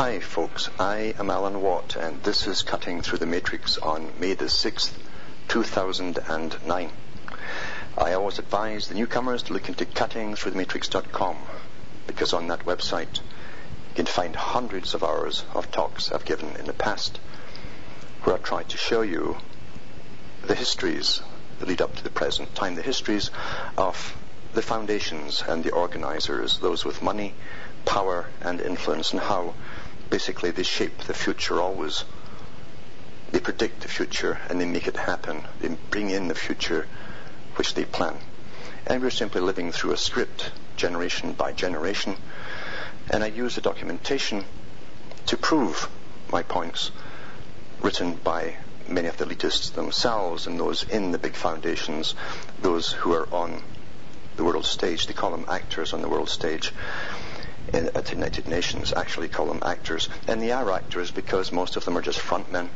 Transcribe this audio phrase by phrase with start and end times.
[0.00, 0.70] Hi, folks.
[0.78, 4.92] I am Alan Watt, and this is Cutting Through the Matrix on May the 6th,
[5.48, 6.90] 2009.
[7.98, 11.36] I always advise the newcomers to look into cuttingthroughthematrix.com
[12.06, 16.66] because on that website you can find hundreds of hours of talks I've given in
[16.66, 17.18] the past
[18.22, 19.38] where I try to show you
[20.46, 21.22] the histories
[21.58, 23.32] that lead up to the present time, the histories
[23.76, 24.16] of
[24.54, 27.34] the foundations and the organizers, those with money,
[27.84, 29.54] power, and influence, and how
[30.10, 32.04] basically they shape the future always.
[33.30, 35.42] They predict the future and they make it happen.
[35.60, 36.86] They bring in the future
[37.56, 38.16] which they plan.
[38.86, 42.16] And we're simply living through a script, generation by generation.
[43.10, 44.44] And I use the documentation
[45.26, 45.88] to prove
[46.32, 46.90] my points
[47.82, 48.56] written by
[48.88, 52.14] many of the elitists themselves and those in the big foundations,
[52.62, 53.62] those who are on
[54.36, 55.06] the world stage.
[55.06, 56.72] They call them actors on the world stage
[57.72, 60.08] in, uh, at the United Nations, actually call them actors.
[60.26, 62.68] And they are actors because most of them are just frontmen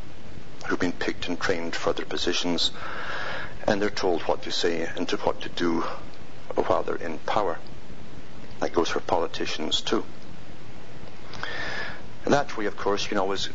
[0.66, 2.70] who've been picked and trained for their positions
[3.66, 5.80] and they're told what to say and to what to do
[6.54, 7.58] while they're in power.
[8.60, 10.04] That goes for politicians too.
[12.24, 13.48] That way, of course, you can always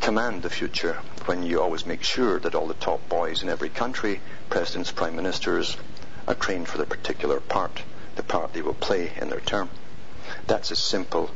[0.00, 0.94] command the future
[1.26, 5.16] when you always make sure that all the top boys in every country, presidents, prime
[5.16, 5.76] ministers,
[6.26, 7.82] are trained for their particular part,
[8.16, 9.70] the part they will play in their term.
[10.46, 11.30] That's as simple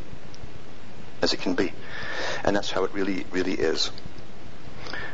[1.21, 1.73] as it can be.
[2.45, 3.91] And that's how it really, really is.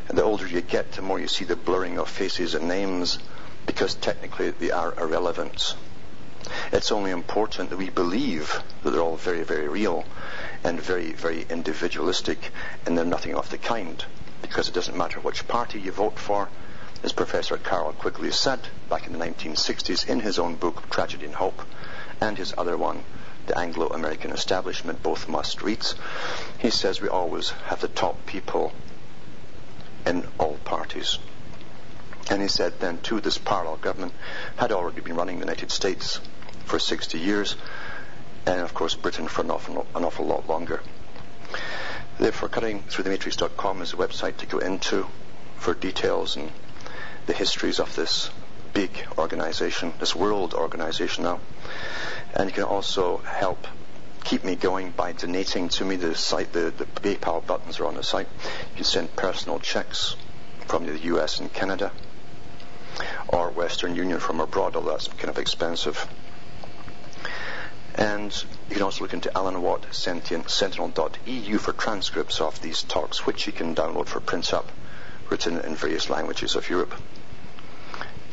[0.08, 3.18] And the older you get, the more you see the blurring of faces and names
[3.66, 5.76] because technically they are irrelevant.
[6.72, 10.04] It's only important that we believe that they're all very, very real
[10.64, 12.50] and very, very individualistic
[12.86, 14.02] and they're nothing of the kind
[14.40, 16.48] because it doesn't matter which party you vote for.
[17.02, 21.34] As Professor Carroll Quigley said back in the 1960s in his own book, Tragedy and
[21.34, 21.62] Hope,
[22.20, 23.04] and his other one,
[23.48, 25.94] The Anglo-American Establishment, both must reads,
[26.58, 28.74] he says we always have the top people
[30.04, 31.18] in all parties.
[32.30, 34.12] And he said then, too, this parallel government
[34.56, 36.20] had already been running the United States
[36.66, 37.56] for 60 years,
[38.44, 40.82] and of course Britain for an awful, an awful lot longer.
[42.18, 45.06] Therefore, cutting through the matrix.com is a website to go into
[45.56, 46.52] for details and
[47.24, 48.28] the histories of this
[48.78, 51.40] big organization, this world organization now.
[52.32, 53.66] And you can also help
[54.22, 55.96] keep me going by donating to me.
[55.96, 58.28] The site, the, the PayPal buttons are on the site.
[58.70, 60.14] You can send personal checks
[60.68, 61.90] from the US and Canada
[63.26, 66.06] or Western Union from abroad, although that's kind of expensive.
[67.96, 68.32] And
[68.68, 73.52] you can also look into Alan Watt Sentinel.eu for transcripts of these talks, which you
[73.52, 74.70] can download for print up,
[75.30, 76.94] written in various languages of Europe.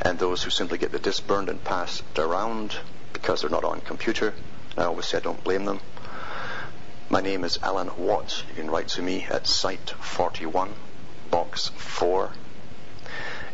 [0.01, 2.75] And those who simply get the disc burned and passed around
[3.13, 4.33] because they're not on computer,
[4.77, 5.79] I always say I don't blame them.
[7.09, 8.43] My name is Alan Watt.
[8.49, 10.73] You can write to me at Site 41,
[11.31, 12.31] Box 4,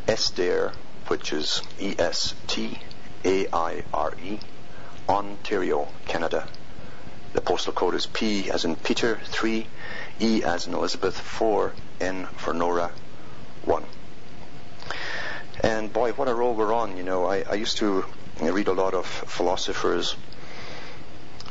[0.07, 0.71] Estaire,
[1.07, 2.79] which is E S T
[3.23, 4.39] A I R E,
[5.07, 6.47] Ontario, Canada.
[7.33, 9.67] The postal code is P as in Peter 3,
[10.19, 12.91] E as in Elizabeth 4, N for Nora
[13.65, 13.83] 1.
[15.59, 16.97] And boy, what a roll we're on.
[16.97, 18.05] You know, I, I used to
[18.39, 20.15] read a lot of philosophers'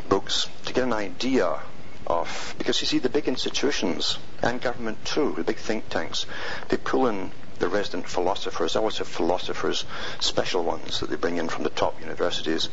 [0.09, 1.61] books to get an idea
[2.07, 6.27] of, because you see, the big institutions and government too, the big think tanks,
[6.69, 8.75] they pull in the resident philosophers.
[8.75, 9.85] I always have philosophers,
[10.19, 12.69] special ones that they bring in from the top universities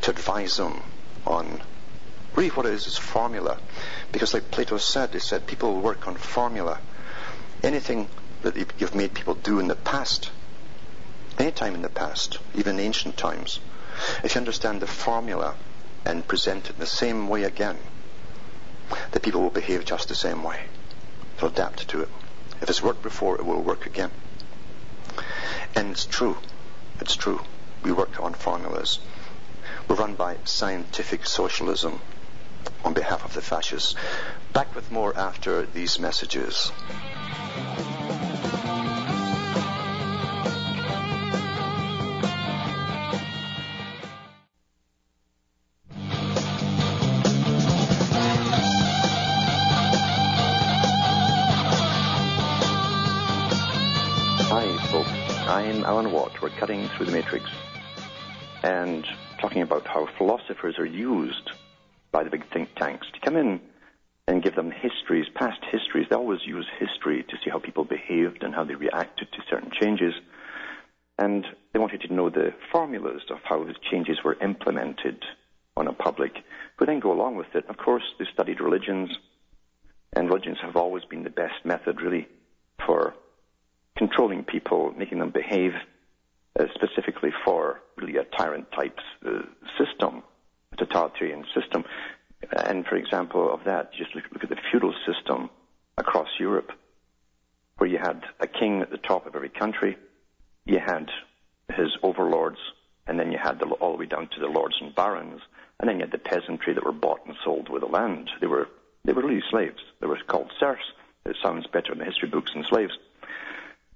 [0.00, 0.82] to advise them
[1.26, 1.60] on
[2.34, 3.58] really what it is is formula.
[4.10, 6.80] Because like Plato said, he said people work on formula.
[7.62, 8.08] Anything
[8.42, 10.30] that you've made people do in the past,
[11.38, 13.60] any time in the past, even ancient times,
[14.22, 15.54] if you understand the formula
[16.04, 17.78] and present it the same way again,
[19.12, 20.64] the people will behave just the same way.
[21.38, 22.08] They'll adapt to it.
[22.60, 24.10] If it's worked before, it will work again.
[25.74, 26.36] And it's true.
[27.00, 27.40] It's true.
[27.82, 29.00] We work on formulas.
[29.88, 32.00] We're run by scientific socialism
[32.84, 33.94] on behalf of the fascists.
[34.52, 36.70] Back with more after these messages.
[57.02, 57.50] Through the matrix
[58.62, 59.04] and
[59.40, 61.50] talking about how philosophers are used
[62.12, 63.60] by the big think tanks to come in
[64.28, 66.06] and give them histories, past histories.
[66.08, 69.72] They always use history to see how people behaved and how they reacted to certain
[69.80, 70.14] changes.
[71.18, 75.24] And they wanted to know the formulas of how the changes were implemented
[75.76, 76.32] on a public,
[76.76, 77.64] who then go along with it.
[77.68, 79.10] Of course, they studied religions,
[80.12, 82.28] and religions have always been the best method, really,
[82.86, 83.14] for
[83.96, 85.72] controlling people, making them behave,
[86.58, 89.42] uh, specifically for really a tyrant type uh,
[89.78, 90.22] system,
[90.72, 91.84] a totalitarian system.
[92.50, 95.50] And for example of that, just look, look at the feudal system
[95.96, 96.72] across Europe,
[97.78, 99.96] where you had a king at the top of every country,
[100.64, 101.08] you had
[101.74, 102.58] his overlords,
[103.06, 105.40] and then you had the, all the way down to the lords and barons,
[105.80, 108.30] and then you had the peasantry that were bought and sold with the land.
[108.40, 108.68] They were
[109.04, 109.80] they were really slaves.
[110.00, 110.92] They were called serfs.
[111.26, 112.92] It sounds better in the history books than slaves,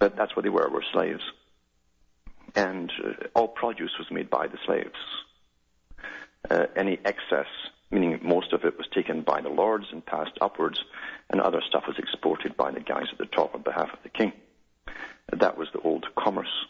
[0.01, 0.69] but that's what they were.
[0.69, 1.23] Were slaves,
[2.57, 4.99] and uh, all produce was made by the slaves.
[6.51, 7.47] Uh, any excess,
[7.91, 10.83] meaning most of it was taken by the lords and passed upwards,
[11.31, 14.09] and other stuff was exported by the guys at the top on behalf of the
[14.09, 14.33] king.
[15.33, 16.67] That was the old commerce.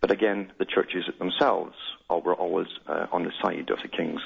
[0.00, 1.74] But again, the churches themselves
[2.08, 4.20] were always uh, on the side of the kings.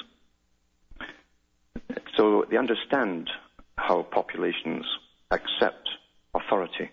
[2.16, 3.28] So they understand
[3.76, 4.84] how populations
[5.30, 5.88] accept
[6.32, 6.90] authority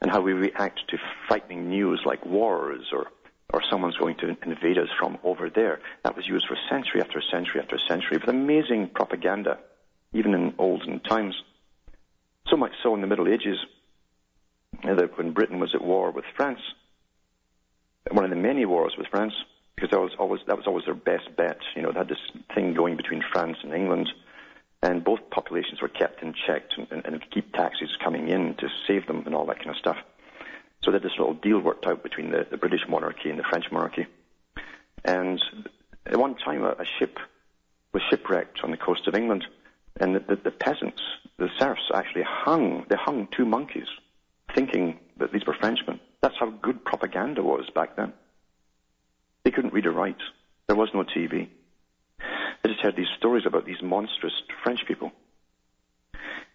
[0.00, 0.98] and how we react to
[1.28, 3.06] frightening news like wars or,
[3.52, 5.80] or someone's going to invade us from over there.
[6.04, 9.58] That was used for century after century after century with amazing propaganda,
[10.12, 11.34] even in olden times.
[12.48, 13.58] So much so in the Middle Ages
[14.82, 16.60] that when Britain was at war with France,
[18.10, 19.32] one of the many wars with France,
[19.74, 21.58] because that was always that was always their best bet.
[21.74, 22.18] You know, they had this
[22.54, 24.08] thing going between France and England,
[24.82, 29.06] and both populations were kept in check and, and, keep taxes coming in to save
[29.06, 29.96] them and all that kind of stuff.
[30.82, 33.66] So had this little deal worked out between the, the British monarchy and the French
[33.72, 34.06] monarchy.
[35.04, 35.42] And
[36.06, 37.18] at one time, a, a ship
[37.92, 39.44] was shipwrecked on the coast of England,
[39.98, 41.00] and the, the, the peasants,
[41.38, 42.84] the serfs, actually hung.
[42.88, 43.88] They hung two monkeys,
[44.54, 46.00] thinking that these were Frenchmen.
[46.22, 48.12] That's how good propaganda was back then.
[49.44, 50.20] They couldn't read or write.
[50.66, 51.48] There was no TV.
[52.66, 54.32] They just heard these stories about these monstrous
[54.64, 55.12] French people.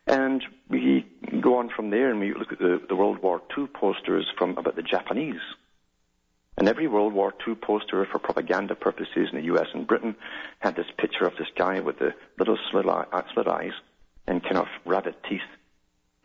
[0.06, 1.06] And we
[1.40, 4.58] go on from there and we look at the, the World War II posters from
[4.58, 5.40] about the Japanese.
[6.58, 10.18] And every World War II poster for propaganda purposes in the US and Britain
[10.60, 13.72] had this picture of this guy with the little slit, eye, uh, slit eyes
[14.28, 15.40] and kind of rabbit teeth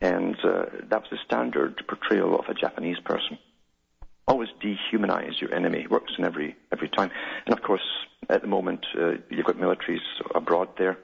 [0.01, 3.37] and uh, that was the standard portrayal of a Japanese person.
[4.27, 5.81] Always dehumanize your enemy.
[5.81, 7.11] It works in every every time.
[7.45, 7.81] And of course,
[8.29, 10.01] at the moment, uh, you've got militaries
[10.35, 10.97] abroad there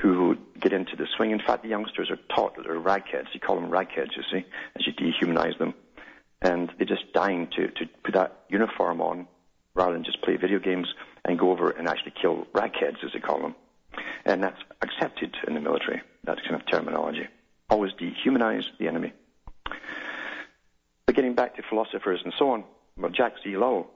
[0.00, 1.30] who get into the swing.
[1.30, 3.28] In fact, the youngsters are taught that they're ragheads.
[3.32, 4.44] You call them ragheads, you see,
[4.76, 5.74] as you dehumanize them.
[6.42, 9.28] And they're just dying to, to put that uniform on
[9.74, 10.88] rather than just play video games
[11.24, 13.54] and go over and actually kill ragheads, as they call them.
[14.24, 17.28] And that's accepted in the military, that kind of terminology
[17.70, 19.12] always dehumanize the enemy.
[21.14, 22.64] Getting back to philosophers and so on,
[22.96, 23.86] well, Jacques Ellul,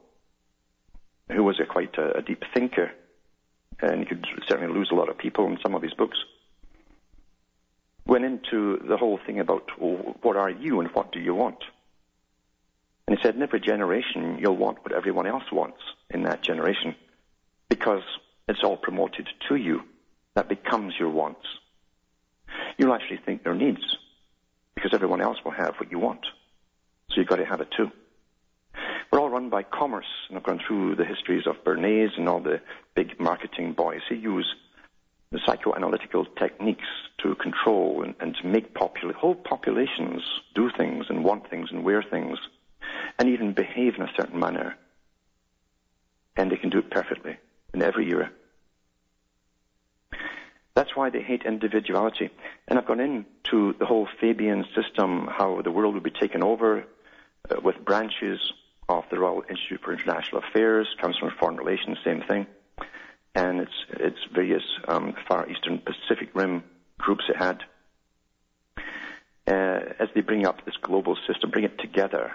[1.29, 2.91] who was a quite a, a deep thinker,
[3.81, 6.17] and he could certainly lose a lot of people in some of his books,
[8.05, 11.63] went into the whole thing about well, what are you and what do you want?
[13.07, 15.79] And he said, in every generation, you'll want what everyone else wants
[16.11, 16.95] in that generation
[17.67, 18.03] because
[18.47, 19.81] it's all promoted to you.
[20.35, 21.45] That becomes your wants.
[22.77, 23.97] You'll actually think their needs
[24.75, 26.25] because everyone else will have what you want.
[27.09, 27.91] So you've got to have it too.
[29.11, 32.39] We're all run by commerce, and I've gone through the histories of Bernays and all
[32.39, 32.61] the
[32.93, 34.01] big marketing boys.
[34.09, 34.55] They use
[35.31, 36.87] the psychoanalytical techniques
[37.19, 40.21] to control and, and to make whole populations
[40.55, 42.37] do things and want things and wear things
[43.17, 44.75] and even behave in a certain manner.
[46.37, 47.37] And they can do it perfectly
[47.73, 48.31] in every era.
[50.73, 52.29] That's why they hate individuality.
[52.67, 56.85] And I've gone into the whole Fabian system, how the world will be taken over
[57.49, 58.39] uh, with branches
[58.87, 62.47] of the Royal Institute for International Affairs, comes from Foreign Relations, same thing.
[63.35, 66.63] And it's, it's various um, Far Eastern Pacific Rim
[66.97, 67.63] groups it had.
[69.47, 72.31] Uh, as they bring up this global system, bring it together,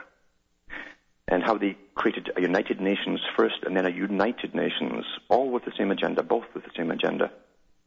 [1.29, 5.65] and how they created a United Nations first and then a United Nations, all with
[5.65, 7.31] the same agenda, both with the same agenda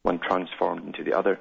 [0.02, 1.38] one transformed into the other.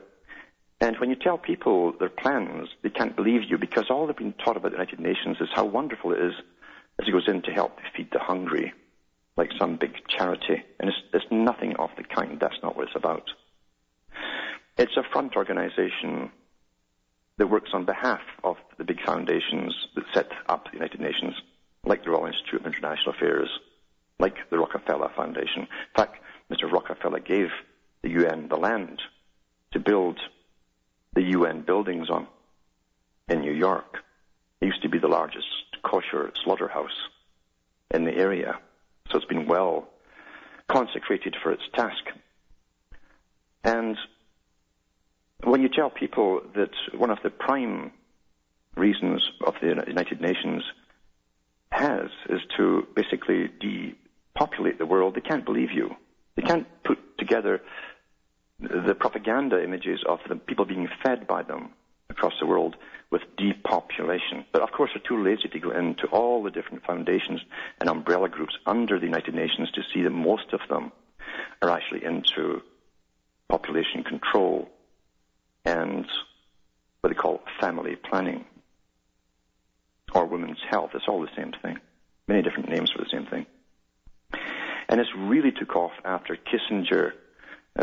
[0.79, 4.34] And when you tell people their plans, they can't believe you because all they've been
[4.34, 6.34] taught about the United Nations is how wonderful it is
[7.00, 8.74] as it goes in to help feed the hungry,
[9.36, 10.63] like some big charity.
[10.79, 12.39] And it's, it's nothing of the kind.
[12.39, 13.29] That's not what it's about.
[14.77, 16.31] It's a front organization
[17.38, 21.34] that works on behalf of the big foundations that set up the United Nations.
[21.86, 23.50] Like the Royal Institute of International affairs,
[24.19, 25.62] like the Rockefeller Foundation.
[25.62, 26.72] In fact, Mr.
[26.72, 27.50] Rockefeller gave
[28.03, 29.01] the UN the land
[29.72, 30.19] to build
[31.14, 32.28] the UN buildings on
[33.28, 33.98] in New York.
[34.62, 35.48] It used to be the largest
[35.84, 36.98] kosher slaughterhouse
[37.94, 38.60] in the area,
[39.10, 39.88] so it's been well
[40.68, 42.04] consecrated for its task.
[43.64, 43.98] And
[45.44, 47.92] when you tell people that one of the prime
[48.76, 50.64] reasons of the United Nations
[51.72, 55.96] has is to basically depopulate the world, they can't believe you.
[56.36, 57.62] They can't put together
[58.60, 61.70] the propaganda images of the people being fed by them
[62.10, 62.76] across the world
[63.12, 64.46] with depopulation.
[64.52, 67.42] But of course, they're too lazy to go into all the different foundations
[67.80, 70.92] and umbrella groups under the United Nations to see that most of them
[71.62, 72.62] are actually into
[73.48, 74.70] population control
[75.64, 76.06] and
[77.02, 78.46] what they call family planning
[80.14, 80.92] or women's health.
[80.94, 81.80] It's all the same thing.
[82.28, 83.46] Many different names for the same thing.
[84.90, 87.12] And this really took off after Kissinger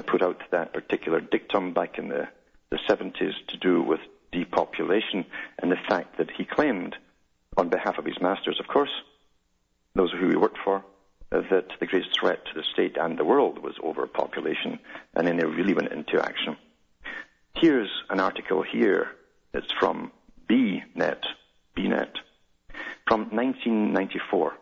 [0.02, 2.28] put out that particular dictum back in the,
[2.70, 4.00] the 70s to do with
[4.32, 5.24] depopulation
[5.60, 6.96] and the fact that he claimed,
[7.56, 8.90] on behalf of his masters, of course,
[9.94, 10.84] those who he worked for,
[11.30, 14.78] uh, that the greatest threat to the state and the world was overpopulation,
[15.14, 16.56] and then they really went into action.
[17.56, 19.12] Here's an article here.
[19.52, 20.10] It's from
[20.50, 21.24] BNet,
[21.76, 22.16] BNet,
[23.06, 24.54] from 1994.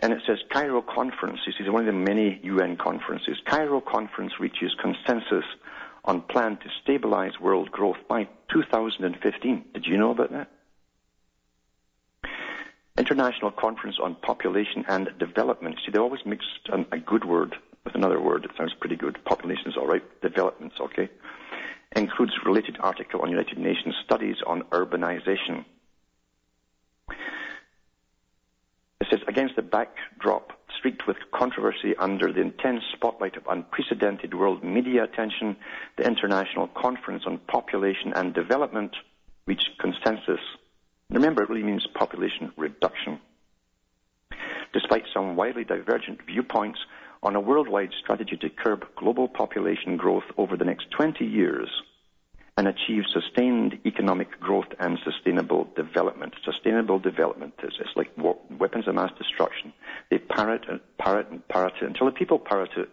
[0.00, 1.40] And it says Cairo Conference.
[1.44, 3.38] This is one of the many UN conferences.
[3.44, 5.44] Cairo Conference reaches consensus
[6.04, 9.64] on plan to stabilize world growth by 2015.
[9.74, 10.50] Did you know about that?
[12.96, 15.76] International Conference on Population and Development.
[15.84, 18.44] See, they always mix a good word with another word.
[18.44, 19.22] It sounds pretty good.
[19.24, 20.02] Population is all right.
[20.20, 21.08] Development's okay.
[21.94, 25.64] Includes related article on United Nations studies on urbanization.
[29.00, 34.64] It says, against the backdrop streaked with controversy under the intense spotlight of unprecedented world
[34.64, 35.56] media attention,
[35.96, 38.94] the International Conference on Population and Development
[39.46, 40.40] reached consensus.
[41.10, 43.20] Remember, it really means population reduction.
[44.72, 46.80] Despite some widely divergent viewpoints
[47.22, 51.70] on a worldwide strategy to curb global population growth over the next 20 years,
[52.58, 56.34] and achieve sustained economic growth and sustainable development.
[56.44, 58.10] Sustainable development is it's like
[58.50, 59.72] weapons of mass destruction.
[60.10, 62.88] They parrot and parrot and parrot it until the people parrot it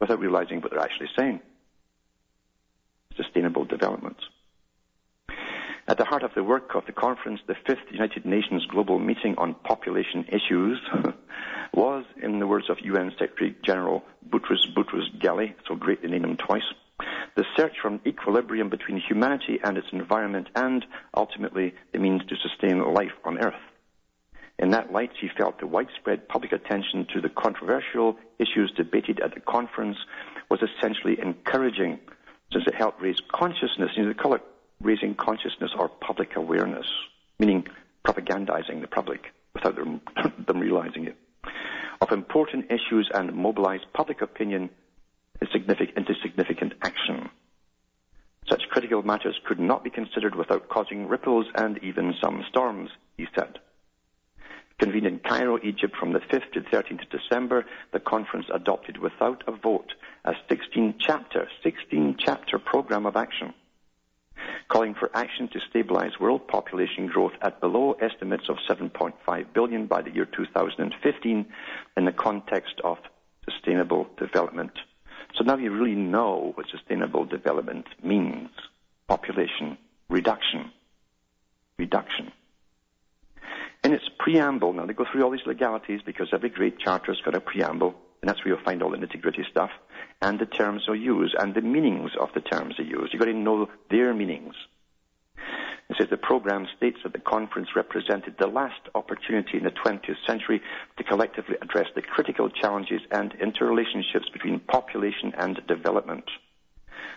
[0.00, 1.40] without realizing what they're actually saying.
[3.14, 4.16] Sustainable development.
[5.86, 9.34] At the heart of the work of the conference, the fifth United Nations Global Meeting
[9.36, 10.80] on Population Issues
[11.74, 16.24] was, in the words of UN Secretary General Boutros Boutros Ghali, so great to name
[16.24, 16.62] him twice,
[17.36, 20.84] the search for an equilibrium between humanity and its environment and,
[21.16, 23.54] ultimately, the means to sustain life on Earth.
[24.58, 29.34] In that light, he felt the widespread public attention to the controversial issues debated at
[29.34, 29.96] the conference
[30.50, 31.98] was essentially encouraging,
[32.52, 33.90] since it helped raise consciousness.
[33.96, 34.42] You know, they call it
[34.80, 36.86] raising consciousness or public awareness,
[37.38, 37.66] meaning
[38.06, 40.00] propagandizing the public without them,
[40.46, 41.16] them realizing it,
[42.00, 44.70] of important issues and mobilize public opinion
[45.40, 47.28] into significant action.
[48.48, 53.26] Such critical matters could not be considered without causing ripples and even some storms, he
[53.34, 53.58] said.
[54.78, 59.44] Convened in Cairo, Egypt from the 5th to 13th of December, the conference adopted without
[59.46, 59.92] a vote
[60.24, 63.54] a 16 chapter, 16 chapter program of action
[64.68, 70.02] calling for action to stabilize world population growth at below estimates of 7.5 billion by
[70.02, 71.46] the year 2015
[71.96, 72.98] in the context of
[73.44, 74.72] sustainable development
[75.34, 78.50] so now you really know what sustainable development means.
[79.08, 80.70] Population reduction.
[81.78, 82.32] Reduction.
[83.84, 87.34] In its preamble, now they go through all these legalities because every great charter's got
[87.34, 89.70] a preamble, and that's where you'll find all the nitty gritty stuff,
[90.20, 93.12] and the terms are used, and the meanings of the terms are used.
[93.12, 94.54] You've got to know their meanings.
[95.92, 100.16] It says the program states that the conference represented the last opportunity in the 20th
[100.26, 100.62] century
[100.96, 106.24] to collectively address the critical challenges and interrelationships between population and development.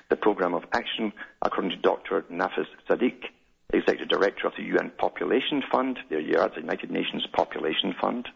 [0.10, 2.24] The program of action, according to Dr.
[2.24, 3.24] Nafis Sadik,
[3.72, 8.28] Executive Director of the UN Population Fund, there you are, the United Nations Population Fund,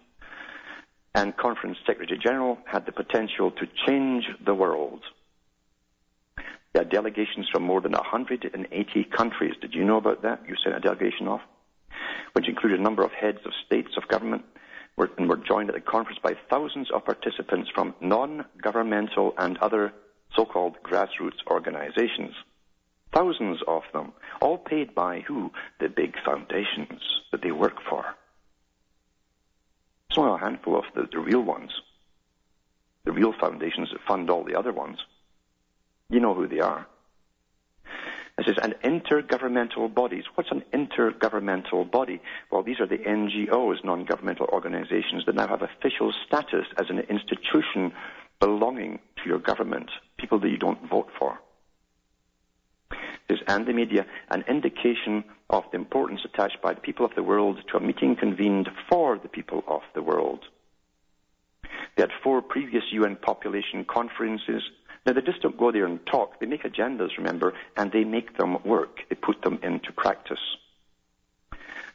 [1.16, 5.02] and Conference Secretary General, had the potential to change the world.
[6.74, 9.56] There are delegations from more than 180 countries.
[9.60, 10.44] Did you know about that?
[10.48, 11.42] You sent a delegation off,
[12.34, 14.44] which included a number of heads of states of government,
[15.18, 19.94] and were joined at the conference by thousands of participants from non-governmental and other
[20.36, 22.34] so-called grassroots organizations.
[23.14, 25.52] Thousands of them, all paid by who?
[25.80, 28.06] The big foundations that they work for.
[30.10, 31.72] It's only a handful of the, the real ones,
[33.06, 34.98] the real foundations that fund all the other ones.
[36.10, 36.88] You know who they are.
[38.38, 40.24] It says, and intergovernmental bodies.
[40.36, 42.22] What's an intergovernmental body?
[42.50, 47.92] Well, these are the NGOs, non-governmental organizations, that now have official status as an institution
[48.40, 51.38] belonging to your government, people that you don't vote for.
[53.30, 57.24] Says, and the media, an indication of the importance attached by the people of the
[57.24, 60.46] world to a meeting convened for the people of the world.
[61.96, 64.64] They had four previous UN population conferences
[65.06, 66.40] now, they just don't go there and talk.
[66.40, 69.00] They make agendas, remember, and they make them work.
[69.10, 70.40] They put them into practice.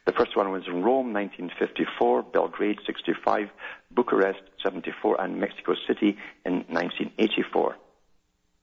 [0.05, 3.49] The first one was in Rome, 1954, Belgrade, 65,
[3.91, 7.75] Bucharest, 74, and Mexico City in 1984.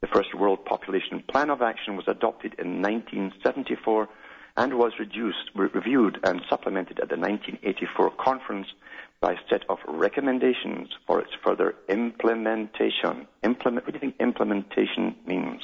[0.00, 4.08] The first World Population Plan of Action was adopted in 1974
[4.56, 8.68] and was reduced, reviewed and supplemented at the 1984 conference
[9.20, 13.26] by a set of recommendations for its further implementation.
[13.42, 15.62] Implement, what do you think implementation means?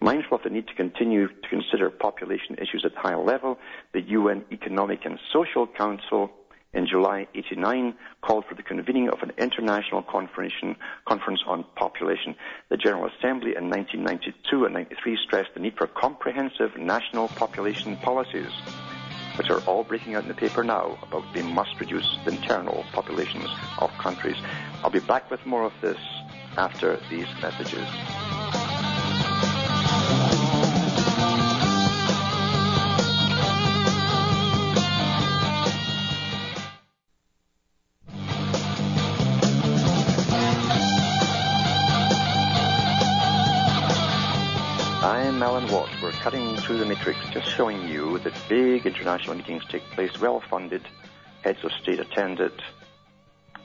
[0.00, 3.58] Mindful of the need to continue to consider population issues at higher level,
[3.92, 6.30] the UN Economic and Social Council
[6.78, 12.36] in July 89 called for the convening of an international conference on population.
[12.68, 18.52] The General Assembly in 1992 and 93 stressed the need for comprehensive national population policies
[19.36, 22.84] which are all breaking out in the paper now about they must reduce the internal
[22.92, 24.36] populations of countries.
[24.82, 25.98] I'll be back with more of this
[26.56, 27.86] after these messages.
[46.68, 50.82] Through the matrix, just showing you that big international meetings take place, well funded,
[51.42, 52.60] heads of state attend it,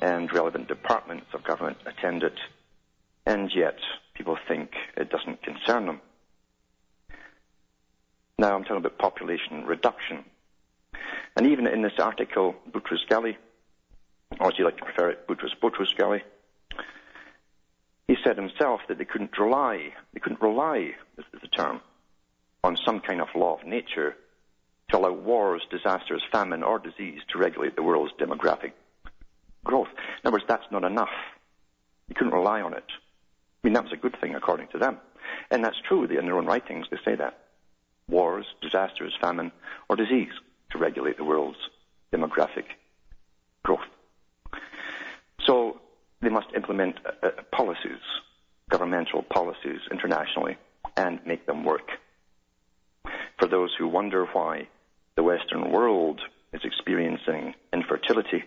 [0.02, 2.40] and relevant departments of government attend it,
[3.26, 3.76] and yet
[4.14, 6.00] people think it doesn't concern them.
[8.38, 10.24] Now I'm talking about population reduction.
[11.36, 13.36] And even in this article, Boutros Ghali,
[14.40, 16.22] or as you like to prefer it, Boutros Boutros Ghali,
[18.08, 21.82] he said himself that they couldn't rely, they couldn't rely, is the term,
[22.64, 24.16] on some kind of law of nature
[24.90, 28.72] to allow wars, disasters, famine, or disease to regulate the world's demographic
[29.64, 29.88] growth.
[29.90, 31.10] In other words, that's not enough.
[32.08, 32.86] You couldn't rely on it.
[33.64, 34.98] I mean, that was a good thing according to them.
[35.50, 36.04] And that's true.
[36.04, 37.40] In their own writings, they say that.
[38.10, 39.52] Wars, disasters, famine,
[39.90, 40.34] or disease
[40.72, 41.58] to regulate the world's
[42.12, 42.66] demographic
[43.64, 43.88] growth.
[45.46, 45.80] So
[46.22, 48.00] they must implement uh, uh, policies,
[48.70, 50.58] governmental policies internationally,
[50.98, 51.90] and make them work.
[53.40, 54.68] For those who wonder why
[55.16, 56.22] the Western world
[56.54, 58.44] is experiencing infertility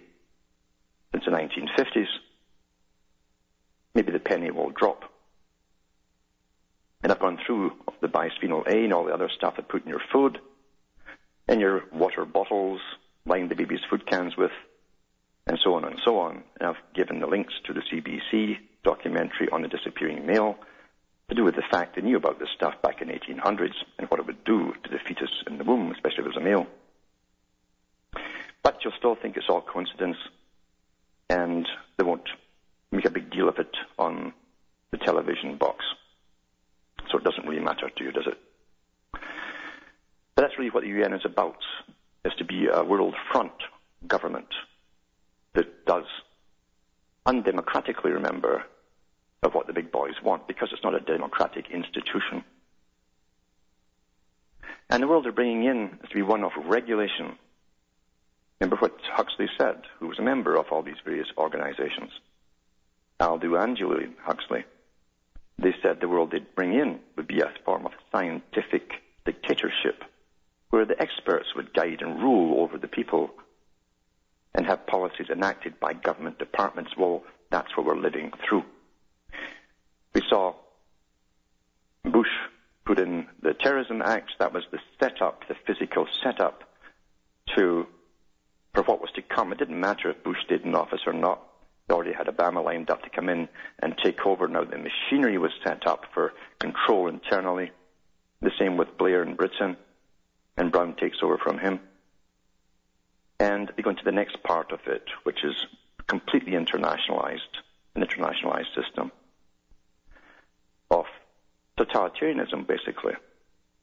[1.13, 2.07] since the 1950s,
[3.95, 5.05] maybe the penny will drop.
[7.03, 9.89] And I've gone through the bisphenol A and all the other stuff I put in
[9.89, 10.39] your food,
[11.49, 12.81] in your water bottles,
[13.25, 14.51] line the baby's food cans with,
[15.47, 16.43] and so on and so on.
[16.59, 20.57] And I've given the links to the CBC documentary on the disappearing male
[21.29, 24.21] to do with the fact they knew about this stuff back in 1800s and what
[24.21, 26.67] it would do to the fetus in the womb, especially if it was a male.
[28.63, 30.17] But you'll still think it's all coincidence,
[31.29, 32.29] and they won't
[32.93, 34.33] make a big deal of it on
[34.93, 35.85] the television box.
[37.11, 38.39] So it doesn't really matter to you, does it?
[39.13, 41.59] But that's really what the UN is about,
[42.25, 43.53] is to be a world front
[44.07, 44.49] government
[45.55, 46.05] that does
[47.25, 48.65] undemocratically, remember,
[49.43, 52.45] of what the big boys want because it's not a democratic institution.
[54.89, 57.37] And the world they're bringing in is to be one of regulation.
[58.61, 62.11] Remember what Huxley said, who was a member of all these various organizations.
[63.21, 64.65] Aldous and Julian Huxley.
[65.59, 68.93] They said the world they'd bring in would be a form of scientific
[69.25, 70.05] dictatorship,
[70.71, 73.31] where the experts would guide and rule over the people
[74.55, 76.93] and have policies enacted by government departments.
[76.97, 78.65] Well, that's what we're living through.
[80.17, 80.55] We saw
[82.05, 82.31] Bush
[82.87, 84.33] put in the Terrorism Act.
[84.39, 86.63] That was the setup, the physical setup
[87.55, 87.87] to
[88.73, 89.53] for what was to come.
[89.53, 91.43] It didn't matter if Bush stayed in office or not.
[91.87, 93.47] They already had Obama lined up to come in
[93.81, 94.49] and take over.
[94.49, 97.71] Now the machinery was set up for control internally.
[98.41, 99.77] The same with Blair in Britain,
[100.57, 101.79] and Brown takes over from him.
[103.39, 105.67] And we go into the next part of it, which is
[106.07, 107.61] completely internationalized,
[107.95, 109.13] an internationalized system
[111.79, 113.15] totalitarianism, basically.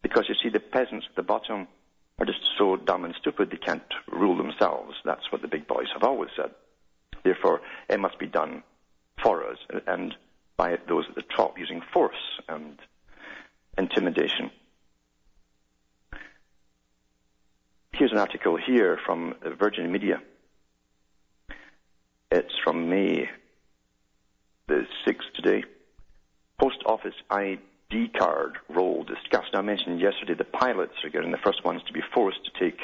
[0.01, 1.67] Because you see, the peasants at the bottom
[2.19, 4.95] are just so dumb and stupid they can't rule themselves.
[5.03, 6.51] That's what the big boys have always said.
[7.23, 8.63] Therefore, it must be done
[9.21, 10.15] for us and
[10.57, 12.77] by those at the top using force and
[13.77, 14.51] intimidation.
[17.93, 20.21] Here's an article here from Virgin Media.
[22.31, 23.29] It's from May
[24.67, 25.63] the 6th today.
[26.59, 27.61] Post office ID
[28.17, 29.53] card role discussed.
[29.53, 32.59] Now, I mentioned yesterday the pilots are getting the first ones to be forced to
[32.59, 32.79] take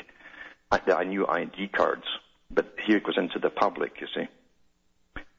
[0.72, 2.06] the new ID cards,
[2.52, 4.28] but here it goes into the public, you see.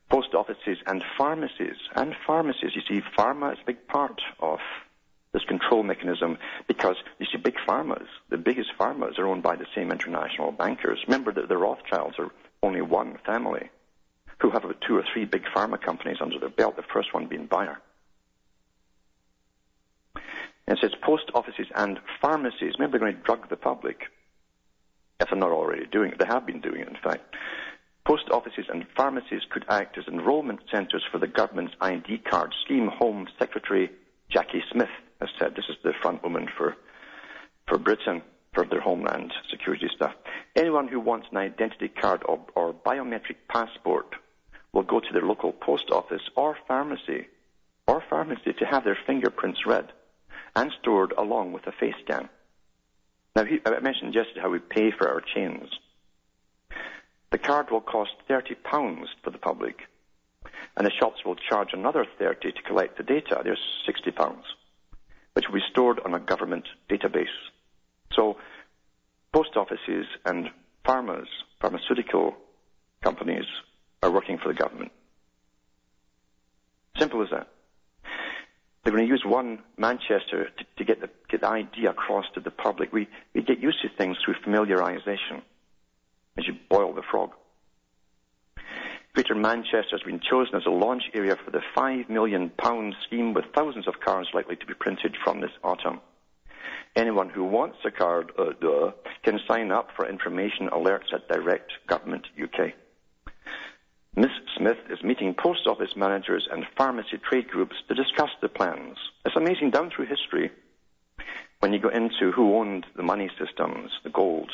[0.09, 4.59] Post offices and pharmacies, and pharmacies, you see, pharma is a big part of
[5.33, 9.67] this control mechanism because you see big pharmas, the biggest pharmas are owned by the
[9.75, 10.99] same international bankers.
[11.07, 12.31] Remember that the Rothschilds are
[12.63, 13.71] only one family
[14.41, 17.47] who have two or three big pharma companies under their belt, the first one being
[17.47, 17.79] Bayer.
[20.71, 22.75] It says post offices and pharmacies.
[22.79, 24.05] Remember, they're going to drug the public.
[25.19, 27.35] If they're not already doing it, they have been doing it, in fact.
[28.07, 32.87] Post offices and pharmacies could act as enrollment centres for the government's ID card scheme.
[32.87, 33.91] Home Secretary
[34.33, 34.89] Jacqui Smith
[35.21, 35.57] has said.
[35.57, 36.77] This is the front woman for,
[37.67, 38.23] for Britain,
[38.55, 40.15] for their homeland security stuff.
[40.55, 44.15] Anyone who wants an identity card or, or biometric passport
[44.73, 47.27] will go to their local post office or pharmacy
[47.89, 49.93] or pharmacy to have their fingerprints read
[50.57, 52.29] and stored along with a face scan.
[53.37, 55.69] Now, I mentioned yesterday how we pay for our chains.
[57.31, 58.57] The card will cost £30
[59.23, 59.77] for the public,
[60.77, 63.41] and the shops will charge another 30 to collect the data.
[63.45, 64.43] There's £60
[65.35, 67.27] which will be stored on a government database.
[68.13, 68.37] So
[69.33, 70.51] post offices and
[70.85, 71.27] pharmas,
[71.61, 72.35] pharmaceutical
[73.03, 73.45] companies
[74.03, 74.93] are working for the government.
[76.99, 77.49] Simple as that.
[78.83, 82.41] They're going to use one Manchester to, to get, the, get the idea across to
[82.41, 82.93] the public.
[82.93, 85.43] We, we get used to things through familiarization
[86.39, 87.31] as you boil the frog.
[89.13, 92.53] Greater Manchester has been chosen as a launch area for the £5 million
[93.07, 96.01] scheme with thousands of cards likely to be printed from this autumn.
[96.97, 101.71] Anyone who wants a card uh, duh, can sign up for information alerts at Direct
[101.87, 102.73] Government UK.
[104.17, 104.31] Ms.
[104.57, 108.97] Smith is meeting post office managers and pharmacy trade groups to discuss the plans.
[109.25, 110.51] It's amazing down through history
[111.61, 114.51] when you go into who owned the money systems, the gold,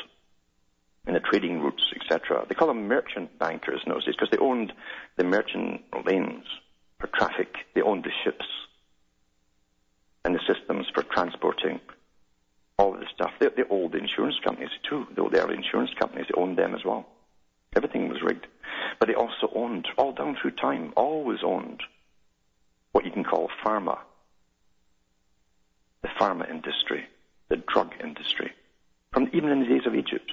[1.06, 2.44] and the trading routes, etc.
[2.48, 4.72] They call them merchant bankers in those days because they owned
[5.16, 6.44] the merchant lanes
[7.00, 7.54] for traffic.
[7.74, 8.44] They owned the ships
[10.24, 11.80] and the systems for transporting
[12.78, 13.30] all of the stuff.
[13.40, 15.06] They, they owned the insurance companies too.
[15.16, 16.26] Owned the early insurance companies.
[16.28, 17.06] They owned them as well.
[17.74, 18.46] Everything was rigged.
[18.98, 21.82] But they also owned, all down through time, always owned
[22.92, 23.98] what you can call pharma.
[26.02, 27.04] The pharma industry,
[27.48, 28.52] the drug industry,
[29.12, 30.32] from even in the days of Egypt.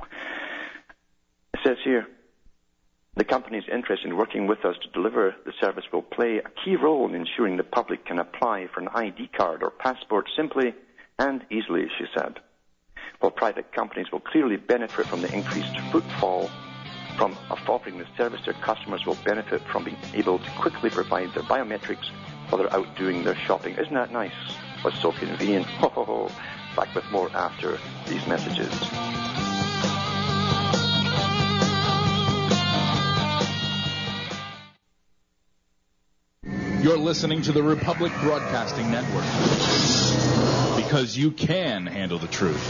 [0.00, 2.06] It says here,
[3.18, 6.76] the company's interest in working with us to deliver the service will play a key
[6.76, 10.72] role in ensuring the public can apply for an ID card or passport simply
[11.18, 12.38] and easily, she said.
[13.20, 16.48] While private companies will clearly benefit from the increased footfall
[17.16, 21.42] from offering the service, their customers will benefit from being able to quickly provide their
[21.42, 22.10] biometrics
[22.48, 23.74] while they're out doing their shopping.
[23.74, 24.32] Isn't that nice?
[24.84, 25.66] Was so convenient.
[25.80, 26.30] Ho ho ho.
[26.76, 28.72] Back with more after these messages.
[36.80, 39.24] You're listening to the Republic Broadcasting Network
[40.78, 42.64] because you can handle the truth.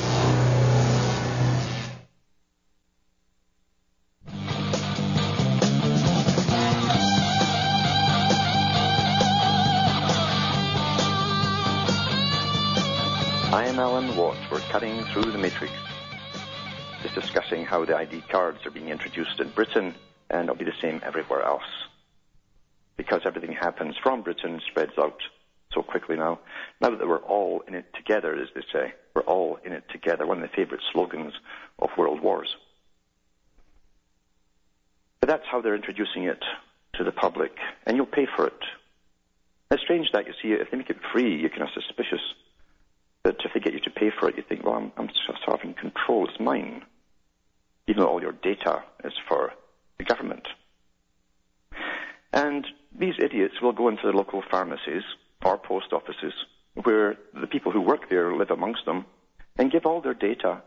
[13.52, 14.38] I am Alan Watt.
[14.50, 15.74] We're cutting through the matrix.
[17.02, 19.94] Just discussing how the ID cards are being introduced in Britain
[20.30, 21.62] and it'll be the same everywhere else
[22.96, 25.20] because everything happens from Britain, spreads out
[25.78, 26.40] so quickly now.
[26.80, 30.26] Now that we're all in it together, as they say, we're all in it together.
[30.26, 31.32] One of the favourite slogans
[31.78, 32.48] of world wars.
[35.20, 36.42] But that's how they're introducing it
[36.94, 37.52] to the public,
[37.86, 38.60] and you'll pay for it.
[39.70, 42.22] It's strange that you see if they make it free, you're kind of suspicious.
[43.22, 45.10] But if they get you to pay for it, you think, well, I'm, I'm
[45.44, 46.26] sort of in control.
[46.26, 46.82] It's mine.
[47.86, 49.52] Even though all your data is for
[49.98, 50.46] the government.
[52.32, 52.66] And
[52.98, 55.02] these idiots will go into the local pharmacies
[55.44, 56.32] or post offices
[56.82, 59.04] where the people who work there live amongst them
[59.56, 60.62] and give all their data.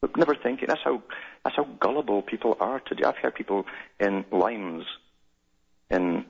[0.00, 1.02] But never thinking that's how
[1.44, 3.04] that's how gullible people are today.
[3.04, 3.64] I've heard people
[3.98, 4.84] in lines
[5.90, 6.24] in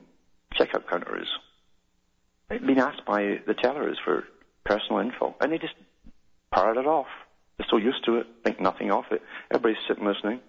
[0.55, 1.27] checkout counters
[2.49, 4.23] being asked by the tellers for
[4.63, 5.73] personal info, and they just
[6.51, 7.07] parrot it off.
[7.57, 9.21] They're so used to it, think nothing of it.
[9.51, 10.39] Everybody's sitting listening.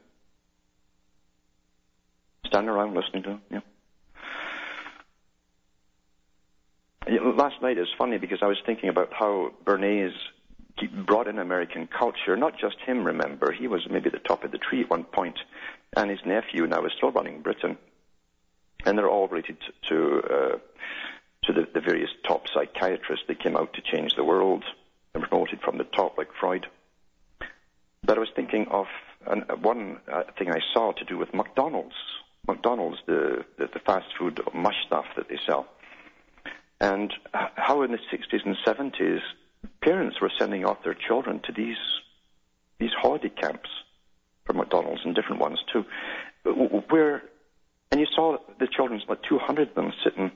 [2.46, 3.60] Standing around listening to them, yeah.
[7.08, 10.12] Last night is funny because I was thinking about how Bernays
[11.06, 12.36] brought in American culture.
[12.36, 13.50] Not just him, remember.
[13.50, 15.38] He was maybe the top of the tree at one point,
[15.96, 17.78] and his nephew now is still running Britain.
[18.84, 19.56] And they're all related
[19.88, 20.58] to, uh,
[21.44, 24.64] to the, the various top psychiatrists that came out to change the world
[25.14, 26.66] and promoted from the top, like Freud.
[28.04, 28.86] But I was thinking of
[29.26, 31.96] an, one uh, thing I saw to do with McDonald's.
[32.46, 35.68] McDonald's, the, the, the fast food mush stuff that they sell
[36.80, 39.20] and how in the 60s and 70s
[39.82, 41.76] parents were sending off their children to these
[42.78, 43.68] these holiday camps
[44.44, 45.84] for McDonald's and different ones too,
[46.88, 47.22] where
[47.90, 50.30] and you saw the children, like 200 of them, sitting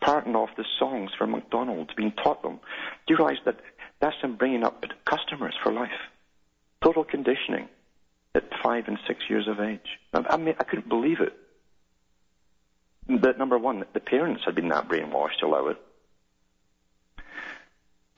[0.00, 2.60] parting off the songs from McDonald's, being taught them.
[3.06, 3.60] Do you realize that
[4.00, 5.90] that's them bringing up customers for life?
[6.82, 7.68] Total conditioning
[8.34, 9.98] at five and six years of age.
[10.12, 11.34] I mean, I couldn't believe it.
[13.08, 15.78] But number one, the parents had been that brainwashed to allow it.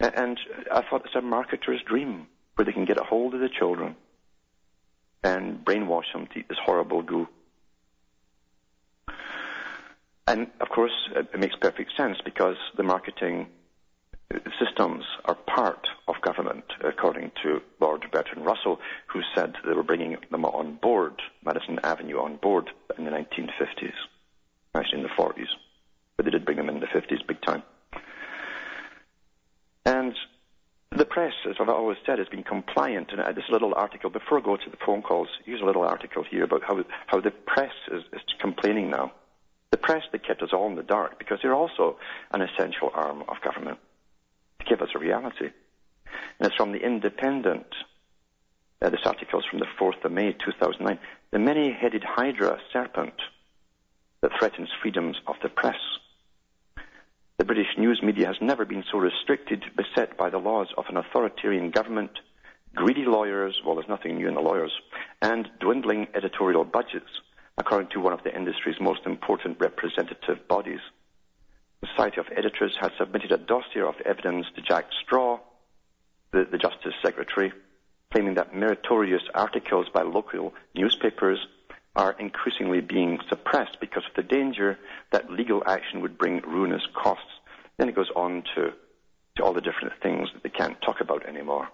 [0.01, 0.39] And
[0.73, 2.27] I thought it's a marketer's dream
[2.57, 3.95] where they can get a hold of the children
[5.23, 7.29] and brainwash them to eat this horrible goo.
[10.27, 13.47] And of course, it makes perfect sense because the marketing
[14.59, 20.17] systems are part of government, according to Lord Bertrand Russell, who said they were bringing
[20.31, 23.93] them on board, Madison Avenue on board in the 1950s
[24.75, 25.49] actually in the 40s,
[26.17, 27.63] but they did bring them in the 50s big time.
[29.85, 30.15] And
[30.97, 33.13] the press, as I've always said, has been compliant.
[33.13, 35.83] And uh, this little article, before I go to the phone calls, here's a little
[35.83, 39.13] article here about how, how the press is, is complaining now.
[39.71, 41.97] The press that kept us all in the dark because they're also
[42.33, 43.79] an essential arm of government
[44.59, 45.51] to give us a reality.
[46.39, 47.67] And it's from the Independent.
[48.83, 50.99] Uh, this article is from the 4th of May 2009.
[51.31, 53.15] The many-headed hydra serpent
[54.23, 55.81] that threatens freedoms of the press.
[57.39, 60.99] The British news media has never been so restricted, beset by the laws of an
[60.99, 62.11] authoritarian government,
[62.75, 64.73] greedy lawyers, well, there's nothing new in the lawyers,
[65.23, 67.09] and dwindling editorial budgets,
[67.57, 70.81] according to one of the industry's most important representative bodies.
[71.81, 75.41] The Society of Editors has submitted a dossier of evidence to Jack Straw,
[76.33, 77.53] the, the Justice Secretary,
[78.13, 81.39] claiming that meritorious articles by local newspapers
[81.97, 84.79] are increasingly being suppressed because of the danger
[85.13, 87.25] that legal action would bring ruinous costs.
[87.79, 88.73] Then it goes on to,
[89.37, 91.69] to all the different things that they can't talk about anymore.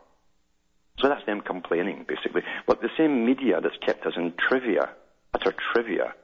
[0.99, 2.43] So that's them complaining, basically.
[2.67, 4.89] But the same media that's kept us in trivia,
[5.35, 6.15] utter trivia,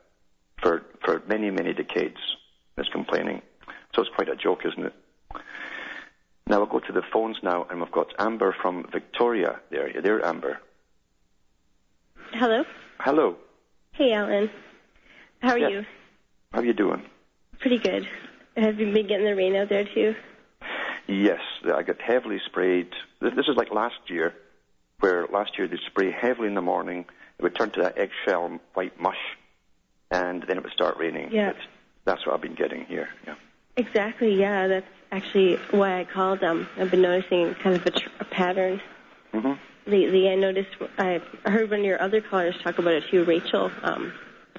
[0.63, 2.17] for, for many, many decades
[2.79, 3.43] is complaining.
[3.95, 4.95] So it's quite a joke, isn't it?
[6.47, 9.91] Now we'll go to the phones now, and we've got Amber from Victoria there.
[9.91, 10.61] You're there, Amber.
[12.33, 12.65] Hello.
[12.99, 13.37] Hello.
[13.93, 14.51] Hey, Alan.
[15.41, 15.71] How are yes.
[15.71, 15.85] you?
[16.53, 17.03] How are you doing?
[17.61, 18.09] Pretty good.
[18.57, 20.15] Have you been getting the rain out there too?
[21.07, 22.89] Yes, I got heavily sprayed.
[23.21, 24.35] This is like last year,
[25.01, 27.05] where last year they'd spray heavily in the morning.
[27.39, 29.37] It would turn to that eggshell white mush,
[30.11, 31.31] and then it would start raining.
[31.31, 31.53] Yeah.
[31.53, 31.67] That's,
[32.05, 33.11] that's what I've been getting here.
[33.27, 33.35] Yeah.
[33.77, 34.35] Exactly.
[34.39, 36.67] Yeah, that's actually why I called them.
[36.79, 38.81] I've been noticing kind of a, tr- a pattern.
[39.33, 39.53] Mm-hmm
[39.87, 40.29] lately.
[40.29, 43.25] I noticed I heard one of your other callers talk about it too.
[43.25, 44.13] Rachel um,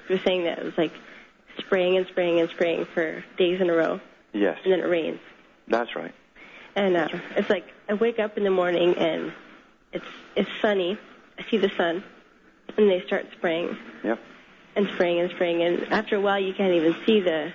[0.10, 0.94] was saying that it was like
[1.58, 4.00] spraying and spraying and spraying for days in a row.
[4.34, 4.58] Yes.
[4.64, 5.20] And then it rains.
[5.68, 6.14] That's right.
[6.76, 9.32] And uh, it's like I wake up in the morning and
[9.92, 10.06] it's
[10.36, 10.98] it's sunny.
[11.38, 12.04] I see the sun,
[12.78, 13.78] and they start spraying.
[14.04, 14.20] Yep.
[14.76, 17.54] And spraying and spraying, and after a while you can't even see the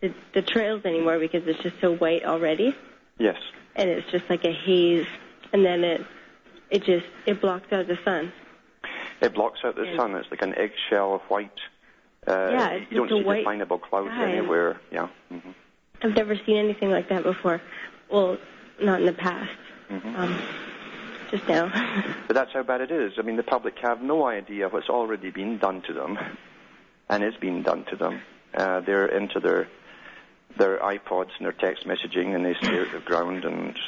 [0.00, 2.74] the, the trails anymore because it's just so white already.
[3.18, 3.36] Yes.
[3.76, 5.06] And it's just like a haze,
[5.52, 6.06] and then it
[6.70, 8.32] it just it blocks out the sun.
[9.20, 10.14] It blocks out the sun.
[10.14, 11.50] It's like an eggshell of white.
[12.26, 14.32] Uh, yeah, it's you don't see white definable clouds sky.
[14.32, 14.80] anywhere.
[14.92, 15.08] Yeah.
[15.32, 15.50] Mm-hmm.
[16.02, 17.60] I've never seen anything like that before.
[18.10, 18.38] Well,
[18.80, 19.50] not in the past.
[19.90, 20.16] Mm-hmm.
[20.16, 20.38] Um,
[21.30, 21.70] just now.
[22.26, 23.14] but that's how bad it is.
[23.18, 26.18] I mean, the public have no idea what's already been done to them,
[27.08, 28.20] and is being done to them.
[28.54, 29.68] Uh, they're into their
[30.56, 33.78] their iPods and their text messaging, and they stare at the ground, and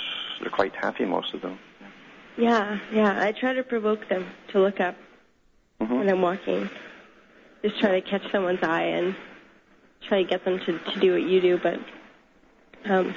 [0.41, 1.59] they're quite happy, most of them.
[2.37, 3.23] Yeah, yeah.
[3.23, 4.97] I try to provoke them to look up
[5.81, 5.95] mm-hmm.
[5.95, 6.71] when I'm walking.
[7.63, 9.15] Just try to catch someone's eye and
[10.09, 11.59] try to get them to, to do what you do.
[11.59, 11.81] But
[12.87, 13.15] um,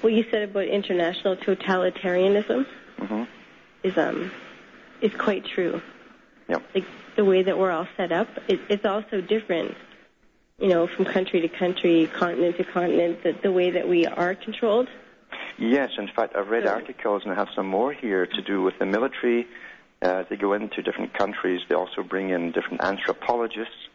[0.00, 2.66] what you said about international totalitarianism
[2.98, 3.24] mm-hmm.
[3.82, 4.30] is um
[5.02, 5.82] is quite true.
[6.48, 6.62] Yep.
[6.74, 6.84] Like
[7.16, 9.76] the way that we're all set up, it, it's also different.
[10.58, 14.36] You know, from country to country, continent to continent, the, the way that we are
[14.36, 14.88] controlled
[15.58, 18.78] Yes, in fact, I've read articles and I have some more here to do with
[18.78, 19.46] the military.
[20.00, 21.60] Uh, they go into different countries.
[21.68, 23.88] They also bring in different anthropologists,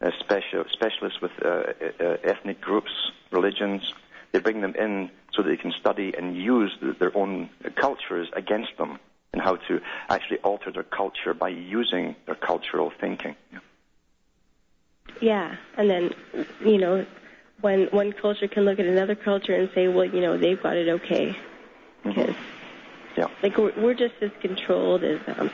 [0.00, 2.92] uh, special, specialists with uh, uh, ethnic groups,
[3.30, 3.92] religions.
[4.32, 8.28] They bring them in so that they can study and use th their own cultures
[8.32, 8.98] against them
[9.32, 13.34] and how to actually alter their culture by using their cultural thinking.
[13.52, 13.58] Yeah.
[15.20, 16.14] Yeah, and then
[16.64, 17.06] you know,
[17.60, 20.76] when one culture can look at another culture and say, well, you know, they've got
[20.76, 21.36] it okay,
[22.04, 22.34] because
[23.16, 23.26] Yeah.
[23.42, 25.50] like we're, we're just as controlled as um,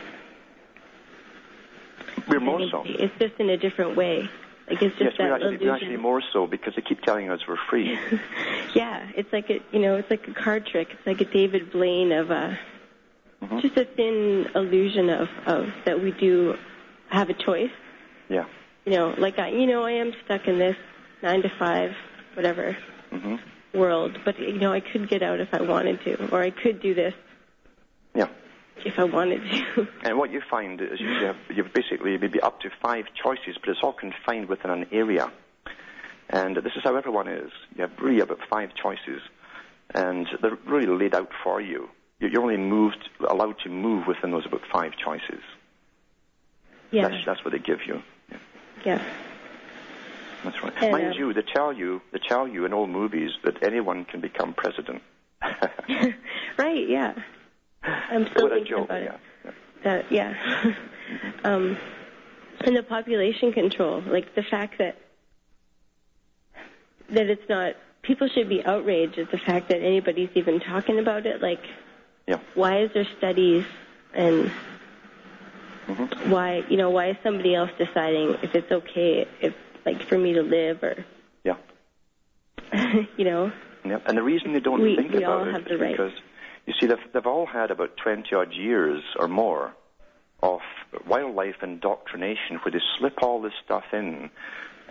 [2.29, 2.83] We're more so.
[2.87, 4.29] It's just in a different way.
[4.69, 7.31] Like it's Yes, just we're that actually, we're actually more so because they keep telling
[7.31, 7.99] us we're free.
[8.75, 10.88] yeah, it's like a you know, it's like a card trick.
[10.90, 12.59] It's like a David Blaine of a
[13.43, 13.61] Mhm.
[13.61, 16.57] just a thin illusion of of that we do
[17.09, 17.71] have a choice.
[18.31, 18.47] Yeah.
[18.87, 20.77] You know, like I you know I am stuck in this
[21.25, 21.93] nine to five
[22.35, 22.77] whatever
[23.11, 23.37] hmm
[23.73, 26.81] world, but you know I could get out if I wanted to, or I could
[26.81, 27.13] do this
[28.15, 28.29] Yeah.
[28.85, 29.89] if I wanted to.
[30.05, 33.71] And what you find is you have you've basically maybe up to five choices, but
[33.71, 35.33] it's all confined within an area.
[36.31, 37.51] And this is how everyone is.
[37.75, 39.21] You have really about five choices,
[39.93, 41.89] and they're really laid out for you.
[42.21, 45.43] You- You're only moved, allowed to move within those about five choices.
[46.93, 48.01] yeah, That's, that's what they give you.
[48.87, 49.03] yeah,
[50.44, 50.72] That's right.
[50.83, 54.20] And, Mind you, they tell you, they tell you in all movies that anyone can
[54.20, 55.02] become president.
[55.42, 57.14] right, yeah.
[57.83, 58.85] I'm still what a thinking joke!
[58.85, 59.16] about Yeah.
[59.44, 59.54] it.
[59.85, 60.74] That yeah.
[61.44, 61.76] um,
[62.61, 64.96] and the population control, like the fact that
[67.11, 67.74] that it's not.
[68.02, 71.40] People should be outraged at the fact that anybody's even talking about it.
[71.40, 71.61] Like,
[72.26, 72.38] Yeah.
[72.54, 73.64] why is there studies
[74.12, 74.50] and
[75.88, 76.26] Mhm.
[76.28, 79.54] why you know why is somebody else deciding if it's okay if
[79.85, 81.05] like for me to live or
[81.44, 81.57] Yeah.
[83.16, 83.53] you know
[83.85, 84.03] Yep.
[84.07, 85.90] And the reason they don't We- think we about it is right.
[85.90, 86.12] because
[86.64, 89.75] you see they've, they've all had about 20 odd years or more
[90.42, 90.61] of
[91.07, 94.31] wildlife indoctrination where they slip all this stuff in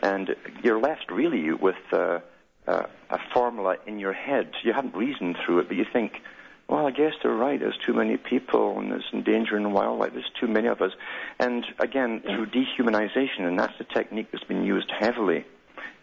[0.03, 2.19] and you're left really with uh,
[2.67, 4.51] uh, a formula in your head.
[4.63, 6.21] You haven't reasoned through it, but you think,
[6.67, 7.59] well, I guess they're right.
[7.59, 10.13] There's too many people and there's endangering wildlife.
[10.13, 10.91] There's too many of us.
[11.39, 15.45] And again, through dehumanization, and that's the technique that's been used heavily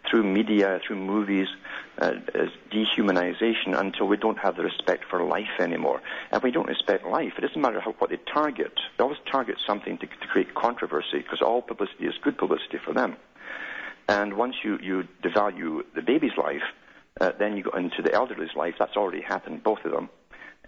[0.09, 1.47] through media, through movies,
[1.99, 6.01] uh, as dehumanization until we don't have the respect for life anymore.
[6.31, 7.33] And we don't respect life.
[7.37, 8.73] It doesn't matter how, what they target.
[8.97, 12.93] They always target something to, to create controversy because all publicity is good publicity for
[12.93, 13.17] them.
[14.07, 16.63] And once you, you devalue the baby's life,
[17.19, 18.75] uh, then you go into the elderly's life.
[18.79, 20.09] That's already happened, both of them.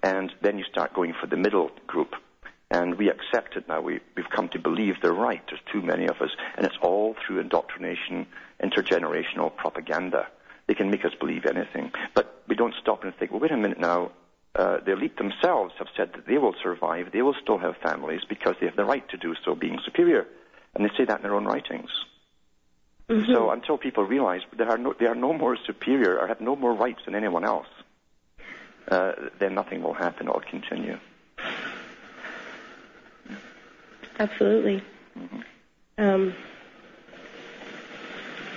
[0.03, 2.13] And then you start going for the middle group.
[2.69, 3.81] And we accept it now.
[3.81, 5.41] We, we've come to believe they're right.
[5.47, 6.31] There's too many of us.
[6.57, 8.27] And it's all through indoctrination,
[8.61, 10.27] intergenerational propaganda.
[10.67, 11.91] They can make us believe anything.
[12.13, 14.11] But we don't stop and think, well, wait a minute now.
[14.55, 17.11] Uh, the elite themselves have said that they will survive.
[17.11, 20.27] They will still have families because they have the right to do so, being superior.
[20.75, 21.89] And they say that in their own writings.
[23.33, 26.55] So until people realize they are no, they are no more superior or have no
[26.55, 27.67] more rights than anyone else,
[28.89, 30.27] uh, then nothing will happen.
[30.27, 30.97] It'll continue.
[34.19, 34.81] absolutely
[35.97, 36.33] um,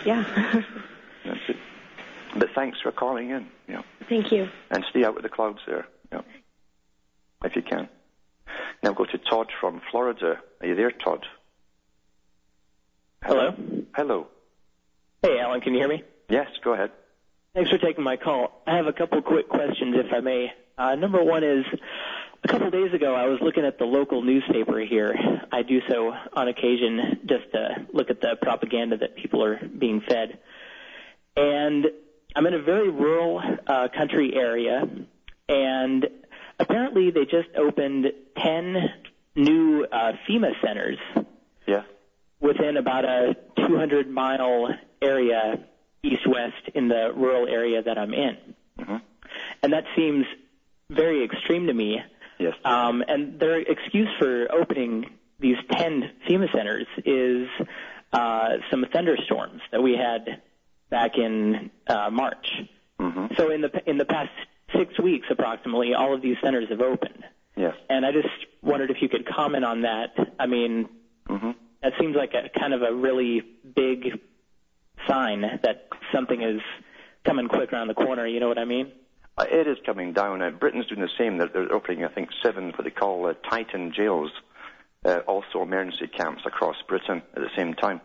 [0.04, 0.22] yeah
[1.24, 1.56] That's it.
[2.36, 3.48] But thanks for calling in.
[3.68, 3.82] Yeah.
[4.08, 5.86] thank you And stay out with the clouds there.
[6.12, 6.20] Yeah.
[7.44, 7.88] If you can.
[8.82, 10.38] Now go to Todd from Florida.
[10.60, 11.26] Are you there, Todd?
[13.24, 13.54] Hello.
[13.96, 14.26] Hello.
[15.22, 16.04] Hey, Alan, can you hear me?
[16.28, 16.90] Yes, go ahead.
[17.56, 18.60] Thanks for taking my call.
[18.66, 20.52] I have a couple quick questions, if I may.
[20.76, 21.64] Uh, number one is,
[22.44, 25.14] a couple days ago, I was looking at the local newspaper here.
[25.50, 30.02] I do so on occasion just to look at the propaganda that people are being
[30.02, 30.38] fed.
[31.34, 31.86] And
[32.36, 34.86] I'm in a very rural uh, country area,
[35.48, 36.06] and
[36.60, 38.76] apparently they just opened 10
[39.34, 40.98] new uh, FEMA centers
[41.66, 41.84] Yeah.
[42.38, 43.34] within about a
[43.66, 45.64] 200 mile area
[46.06, 48.36] east-west in the rural area that I'm in.
[48.78, 49.00] Mhm.
[49.62, 50.26] And that seems
[50.90, 52.02] very extreme to me.
[52.38, 52.54] Yes.
[52.64, 57.48] Um, and their excuse for opening these 10 FEMA centers is
[58.12, 60.42] uh, some thunderstorms that we had
[60.90, 62.46] back in uh, March.
[62.98, 64.30] hmm So in the in the past
[64.74, 67.24] six weeks, approximately, all of these centers have opened.
[67.56, 67.74] Yes.
[67.88, 68.28] And I just
[68.62, 70.14] wondered if you could comment on that.
[70.38, 70.88] I mean,
[71.28, 71.52] hmm
[71.82, 73.42] that seems like a kind of a really
[73.74, 74.18] big
[75.08, 76.60] sign that something is
[77.24, 78.26] coming quick around the corner.
[78.26, 78.92] You know what I mean?
[79.38, 80.40] Uh, it is coming down.
[80.40, 81.36] Uh, Britain's doing the same.
[81.36, 84.30] They're, they're opening, I think, seven what they call uh, Titan jails,
[85.04, 88.00] uh, also emergency camps across Britain at the same time.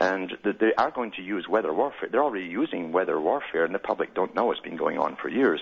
[0.00, 2.08] And th- they are going to use weather warfare.
[2.10, 5.28] They're already using weather warfare, and the public don't know it's been going on for
[5.28, 5.60] years.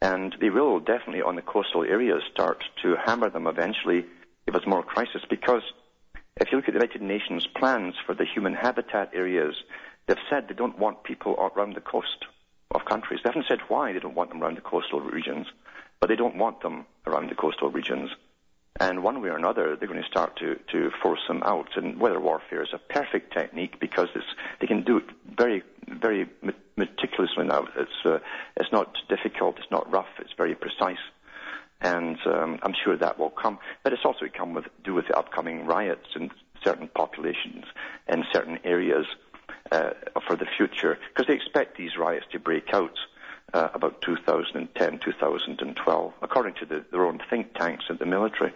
[0.00, 4.06] And they will definitely on the coastal areas start to hammer them eventually
[4.46, 5.62] if there's more crisis because
[6.40, 9.54] if you look at the United Nations plans for the human habitat areas,
[10.06, 12.24] they've said they don't want people around the coast
[12.70, 13.20] of countries.
[13.22, 15.46] They haven't said why they don't want them around the coastal regions,
[16.00, 18.10] but they don't want them around the coastal regions.
[18.80, 21.76] And one way or another, they're going to start to, to force them out.
[21.76, 24.26] And weather warfare is a perfect technique because it's,
[24.60, 25.04] they can do it
[25.36, 26.28] very, very
[26.76, 27.66] meticulously now.
[27.76, 28.18] It's, uh,
[28.56, 30.98] it's not difficult, it's not rough, it's very precise.
[31.80, 33.58] And um, I'm sure that will come.
[33.84, 36.30] But it's also come with do with the upcoming riots in
[36.64, 37.64] certain populations
[38.08, 39.06] in certain areas
[39.70, 39.90] uh,
[40.26, 42.98] for the future, because they expect these riots to break out
[43.54, 48.52] uh, about 2010, 2012, according to the, their own think tanks and the military.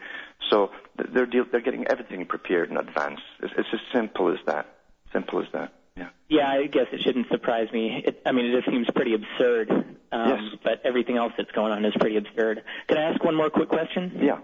[0.51, 3.21] So they're, deal- they're getting everything prepared in advance.
[3.43, 4.67] It's, it's as simple as that.
[5.13, 5.73] Simple as that.
[5.97, 6.09] Yeah.
[6.29, 8.03] Yeah, I guess it shouldn't surprise me.
[8.07, 9.71] It, I mean, it just seems pretty absurd.
[9.71, 10.57] Um, yes.
[10.63, 12.63] But everything else that's going on is pretty absurd.
[12.89, 14.19] Can I ask one more quick question?
[14.21, 14.39] Yeah.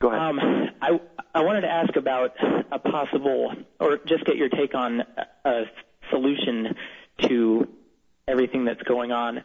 [0.00, 0.20] Go ahead.
[0.20, 0.40] Um,
[0.80, 1.00] I
[1.34, 2.34] I wanted to ask about
[2.70, 5.64] a possible, or just get your take on a, a
[6.10, 6.74] solution
[7.22, 7.68] to
[8.28, 9.42] everything that's going on.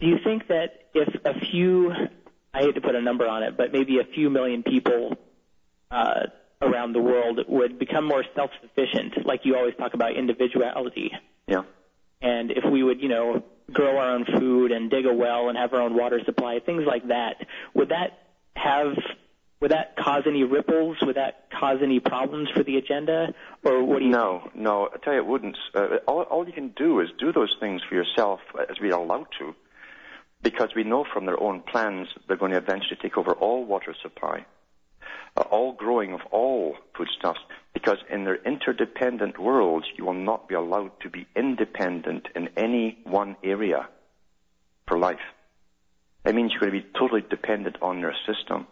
[0.00, 1.92] Do you think that if a few,
[2.52, 5.16] I hate to put a number on it, but maybe a few million people
[5.90, 6.26] uh,
[6.62, 11.10] around the world would become more self-sufficient, like you always talk about individuality?
[11.46, 11.62] Yeah.
[12.20, 13.42] And if we would, you know,
[13.72, 16.84] grow our own food and dig a well and have our own water supply, things
[16.86, 17.36] like that,
[17.74, 18.18] would that
[18.54, 18.94] have
[19.60, 20.96] would that cause any ripples?
[21.02, 23.32] Would that cause any problems for the agenda?
[23.64, 24.56] Or what do you No, think?
[24.56, 25.56] no, I tell you it wouldn't.
[25.72, 29.00] Uh, all, all you can do is do those things for yourself as we are
[29.00, 29.54] allowed to,
[30.42, 33.94] because we know from their own plans they're going to eventually take over all water
[34.02, 34.44] supply, uh,
[35.36, 37.40] all growing of all foodstuffs,
[37.72, 42.98] because in their interdependent worlds you will not be allowed to be independent in any
[43.04, 43.88] one area
[44.86, 45.20] for life.
[46.24, 48.66] It means you're going to be totally dependent on their system.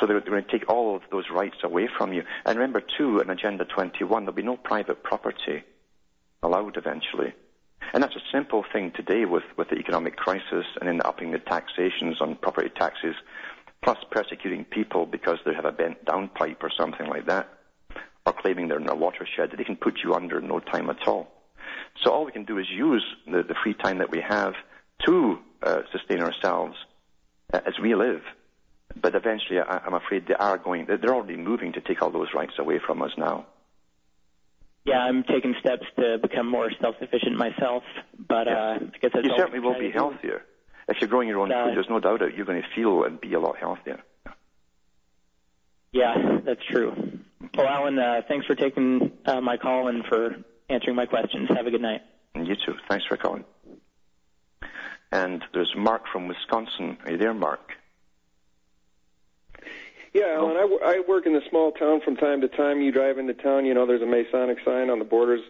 [0.00, 2.22] So they're, going to take all of those rights away from you.
[2.46, 5.62] And remember, too, in Agenda 21, there'll be no private property
[6.42, 7.34] allowed eventually.
[7.92, 11.38] And that's a simple thing today with, with the economic crisis and in upping the
[11.38, 13.14] taxations on property taxes,
[13.82, 17.48] plus persecuting people because they have a bent down pipe or something like that,
[18.26, 20.88] or claiming they're in a watershed that they can put you under in no time
[20.90, 21.28] at all.
[22.02, 24.54] So all we can do is use the, the free time that we have
[25.06, 26.76] to uh, sustain ourselves
[27.52, 28.22] uh, as we live
[29.00, 30.86] but eventually, I, I'm afraid they are going.
[30.86, 33.46] They're already moving to take all those rights away from us now.
[34.84, 37.84] Yeah, I'm taking steps to become more self-sufficient myself,
[38.18, 40.42] but uh, I guess that's You certainly will be healthier.
[40.88, 43.20] If you're growing your own food, there's no doubt that you're going to feel and
[43.20, 44.00] be a lot healthier.
[45.92, 47.20] Yeah, that's true.
[47.56, 50.36] Well, Alan, uh, thanks for taking uh, my call and for
[50.68, 51.48] answering my questions.
[51.54, 52.00] Have a good night.
[52.34, 52.74] And you too.
[52.88, 53.44] Thanks for calling.
[55.12, 56.96] And there's Mark from Wisconsin.
[57.04, 57.72] Are you there, Mark?
[60.14, 62.80] Yeah, Alan, I, w- I work in the small town from time to time.
[62.82, 65.40] You drive into town, you know, there's a Masonic sign on the borders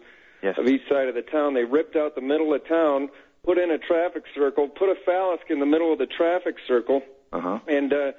[0.41, 0.57] Yes.
[0.57, 1.53] of each side of the town.
[1.53, 3.09] They ripped out the middle of town,
[3.45, 7.01] put in a traffic circle, put a phallus in the middle of the traffic circle,
[7.31, 7.59] Uh huh.
[7.67, 8.11] and uh,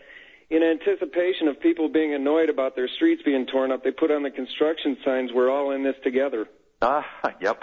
[0.51, 4.23] in anticipation of people being annoyed about their streets being torn up, they put on
[4.23, 6.47] the construction signs, we're all in this together.
[6.83, 7.07] Ah,
[7.41, 7.63] yep.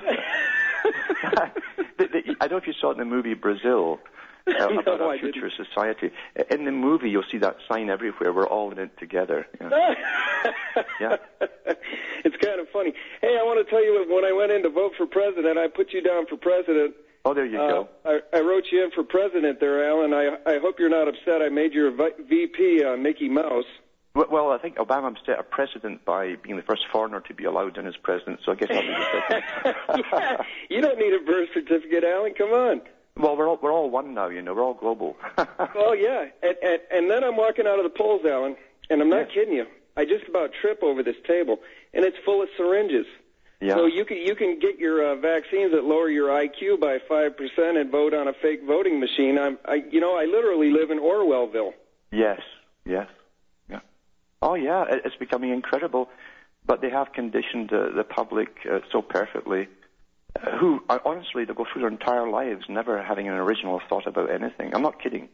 [1.97, 3.99] The- the- I don't know if you saw it in the movie Brazil
[4.47, 5.33] uh, No, about our I didn't.
[5.33, 6.09] future society.
[6.49, 8.33] In the movie, you'll see that sign everywhere.
[8.33, 9.45] We're all in it together.
[9.59, 9.69] Yeah.
[10.99, 11.17] Yeah.
[12.25, 12.93] It's kind of funny.
[13.21, 15.67] Hey, I want to tell you, when I went in to vote for president, I
[15.67, 16.95] put you down for president.
[17.23, 17.89] Oh, there you Uh, go.
[18.05, 20.13] I, I wrote you in for president there, Alan.
[20.13, 21.41] I, I hope you're not upset.
[21.41, 23.65] I made you a vi- VP, uh, Mickey Mouse.
[24.15, 27.43] Well- Well, I think Obama set a precedent by being the first foreigner to be
[27.45, 30.03] allowed in as president, so I guess I'll be the second.
[30.11, 32.33] yeah, you don't need a birth certificate, Alan.
[32.33, 32.81] Come on.
[33.17, 34.53] Well, we're all we're all one now, you know.
[34.53, 35.15] We're all global.
[35.75, 36.25] Well, yeah.
[36.41, 38.55] And, and, and then I'm walking out of the polls, Alan,
[38.89, 39.33] and I'm not Yeah.
[39.35, 39.65] kidding you.
[39.97, 41.59] I just about trip over this table,
[41.93, 43.05] and it's full of syringes.
[43.61, 43.75] Yeah.
[43.75, 47.37] So you can you can get your uh, vaccines that lower your IQ by five
[47.37, 49.37] percent and vote on a fake voting machine.
[49.37, 51.73] I'm, I, you know, I literally live in Orwellville.
[52.11, 52.41] Yes.
[52.85, 53.07] Yes.
[53.69, 53.79] Yeah.
[54.41, 54.85] Oh, yeah.
[54.89, 56.09] It's becoming incredible,
[56.65, 59.67] but they have conditioned uh, the public uh, so perfectly.
[60.41, 64.07] Uh, who uh, honestly they go through their entire lives never having an original thought
[64.07, 64.73] about anything.
[64.73, 65.29] I'm not kidding.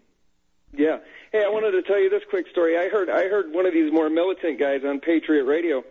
[0.74, 0.98] Yeah.
[1.32, 2.78] Hey, I wanted to tell you this quick story.
[2.78, 5.84] I heard I heard one of these more militant guys on Patriot Radio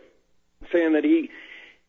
[0.71, 1.31] saying that he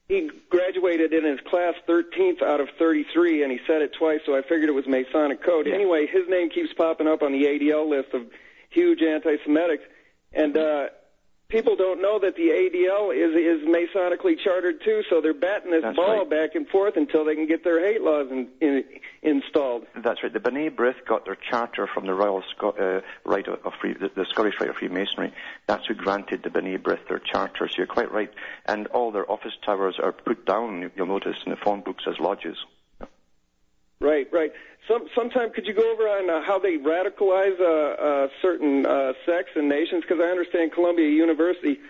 [0.09, 4.34] he graduated in his class 13th out of 33, and he said it twice, so
[4.34, 5.66] I figured it was Masonic code.
[5.66, 5.74] Yeah.
[5.74, 8.22] Anyway, his name keeps popping up on the ADL list of
[8.70, 9.84] huge anti-Semitics,
[10.32, 10.86] and uh,
[11.51, 15.82] people don't know that the ADL is is Masonically chartered too, so they're batting this
[15.82, 16.30] That's ball right.
[16.30, 18.84] back and forth until they can get their hate laws in, in,
[19.22, 19.86] installed.
[19.96, 20.32] That's right.
[20.32, 24.11] The B'nai B'rith got their charter from the Royal Sco- uh, Rite of Free, the,
[24.14, 25.32] the Scottish Rite of Freemasonry.
[25.66, 27.66] That's who granted the B'nai B'rith their charter.
[27.68, 28.30] So you're quite right.
[28.66, 30.90] And all their office towers are put down.
[30.96, 32.59] You'll notice in the phone books as lodges.
[34.01, 34.53] Right, right.
[34.86, 39.12] Some sometime could you go over on uh, how they radicalize uh, uh, certain uh,
[39.26, 40.03] sects and nations?
[40.03, 41.80] Because I understand Columbia University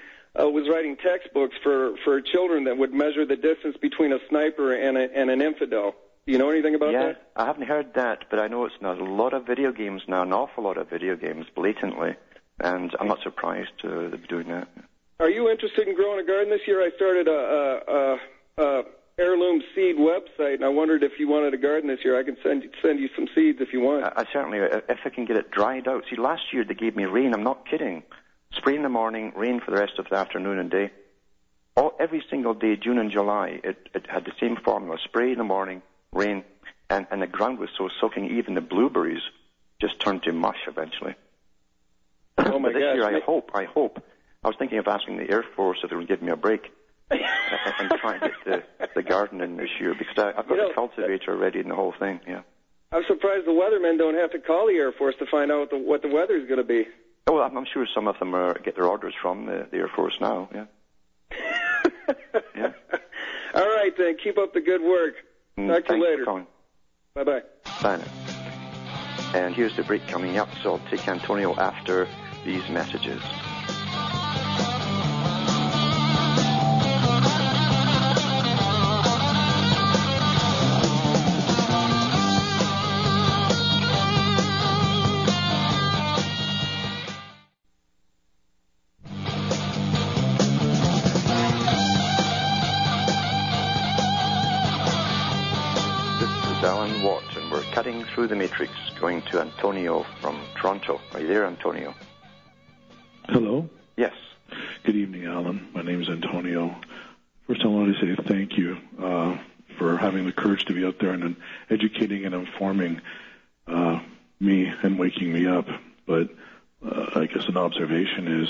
[0.41, 4.73] uh, was writing textbooks for for children that would measure the distance between a sniper
[4.73, 5.95] and a, and an infidel.
[6.27, 6.93] Do you know anything about that?
[6.93, 7.31] yeah, that?
[7.37, 10.23] I haven't heard that, but I know it's not a lot of video games now,
[10.23, 12.17] an awful lot of video games, blatantly.
[12.61, 14.69] And I'm not surprised uh, they're doing that.
[15.21, 16.83] Are you interested in growing a garden this year?
[16.83, 18.83] I started a, a, a, a
[19.19, 22.19] heirloom seed website, and I wondered if you wanted a garden this year.
[22.19, 24.05] I can send send you some seeds if you want.
[24.05, 26.05] I, I certainly, uh, if I can get it dried out.
[26.09, 27.35] See, last year they gave me rain.
[27.35, 28.03] I'm not kidding.
[28.53, 30.91] Spray in the morning, rain for the rest of the afternoon and day.
[31.77, 34.97] All, every single day, June and July, it, it had the same formula.
[35.05, 36.45] Spray in the morning, rain,
[36.89, 39.23] and, and the ground was so soaking, even the blueberries
[39.81, 41.15] just turned to mush eventually.
[42.39, 42.97] Oh my but this gosh!
[42.97, 44.03] year, I hope, I hope.
[44.43, 46.73] I was thinking of asking the Air Force if they would give me a break
[47.11, 50.51] and, and try and get the, the garden in this year because I, I've got
[50.51, 52.21] You know, the cultivator ready and the whole thing.
[52.27, 52.43] Yeah.
[52.93, 55.71] I'm surprised the weathermen don't have to call the Air Force to find out what
[55.71, 56.87] the, what the weather's going to be.
[57.27, 59.77] Oh, well, I'm, I'm sure some of them are, get their orders from the, the
[59.79, 60.49] Air Force now.
[60.55, 60.65] Yeah.
[62.57, 62.73] yeah.
[63.55, 64.17] All right, then.
[64.23, 65.15] Keep up the good work.
[65.59, 66.47] Mm, Talk to you later.
[67.15, 67.41] Bye bye.
[67.83, 68.39] Bye now.
[69.35, 72.09] And here's the break coming up, so I'll take Antonio after
[72.47, 73.21] these messages.
[98.19, 101.01] Through the matrix, going to Antonio from Toronto.
[101.13, 101.95] Are you there, Antonio?
[103.29, 103.71] Hello.
[103.97, 104.13] Yes.
[104.83, 105.69] Good evening, Alan.
[105.73, 106.75] My name is Antonio.
[107.47, 109.39] First, I want to say thank you uh,
[109.79, 111.37] for having the courage to be out there and
[111.71, 113.01] educating and informing
[113.69, 114.01] uh,
[114.41, 115.69] me and waking me up.
[116.05, 116.29] But
[116.85, 118.49] uh, I guess an observation is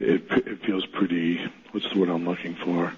[0.00, 1.40] it, it feels pretty,
[1.70, 2.92] what's the word I'm looking for?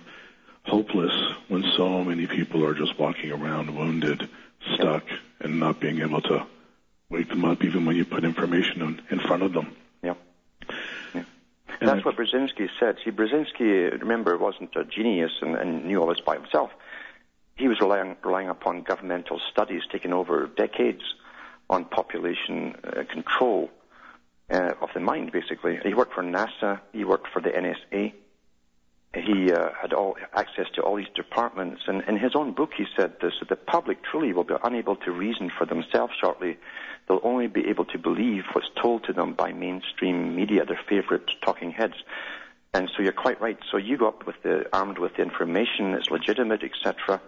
[0.64, 1.12] Hopeless
[1.46, 4.28] when so many people are just walking around wounded,
[4.74, 5.04] stuck,
[5.40, 6.46] and not being able to
[7.08, 9.74] wake them up even when you put information in, in front of them.
[10.02, 10.14] Yeah.
[11.80, 12.96] And That's what Brzezinski said.
[13.04, 16.70] See, Brzezinski, remember, wasn't a genius and, and knew all this by himself.
[17.56, 21.02] He was relying, relying upon governmental studies taken over decades
[21.70, 23.70] on population uh, control
[24.50, 25.78] uh, of the mind, basically.
[25.82, 26.80] He worked for NASA.
[26.92, 28.12] He worked for the NSA.
[29.12, 31.82] He uh, had all access to all these departments.
[31.88, 34.94] And in his own book, he said this, that the public truly will be unable
[34.96, 36.58] to reason for themselves shortly.
[37.08, 41.28] They'll only be able to believe what's told to them by mainstream media, their favorite
[41.44, 41.94] talking heads.
[42.72, 43.58] And so you're quite right.
[43.72, 47.20] So you go up with the, armed with the information, it's legitimate, etc.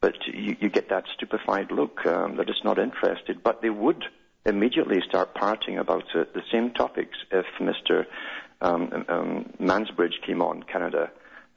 [0.00, 2.06] But you, you get that stupefied look.
[2.06, 3.42] Um, they're just not interested.
[3.42, 4.02] But they would
[4.46, 8.06] immediately start parting about uh, the same topics if Mr.
[8.62, 11.10] Um, um, Mansbridge came on Canada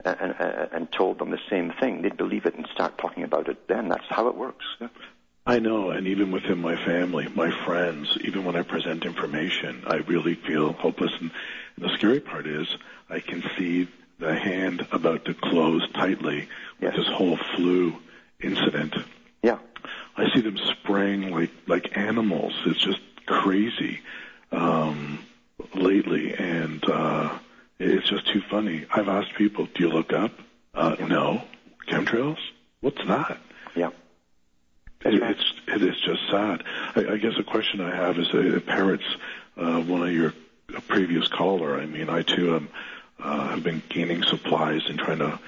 [0.04, 2.02] and, and, and told them the same thing.
[2.02, 3.88] They'd believe it and start talking about it then.
[3.88, 4.64] That's how it works.
[4.80, 4.88] Yeah.
[5.44, 9.96] I know, and even within my family, my friends, even when I present information, I
[9.96, 11.12] really feel hopeless.
[11.20, 11.32] And
[11.76, 12.68] the scary part is,
[13.10, 13.88] I can see
[14.20, 16.48] the hand about to close tightly
[16.80, 16.96] with Yes.
[16.96, 17.96] this whole flu
[18.40, 18.94] incident.
[19.42, 19.58] Yeah.
[20.16, 22.54] I see them spraying like like animals.
[22.66, 24.00] It's just crazy
[24.52, 25.24] um,
[25.74, 27.36] lately, and uh,
[27.78, 28.86] it's just too funny.
[28.94, 30.32] I've asked people, "Do you look up?"
[30.74, 31.42] Uh, no.
[31.88, 32.38] Chemtrails?
[32.80, 33.38] What's that?
[33.74, 33.90] Yeah.
[35.04, 36.62] It, it's it is just sad.
[36.94, 39.04] I, I guess a question I have is uh, parrots
[39.56, 40.32] uh, one of your
[40.88, 41.80] previous caller.
[41.80, 42.68] I mean, I too am
[43.18, 45.38] uh, have been gaining supplies and trying to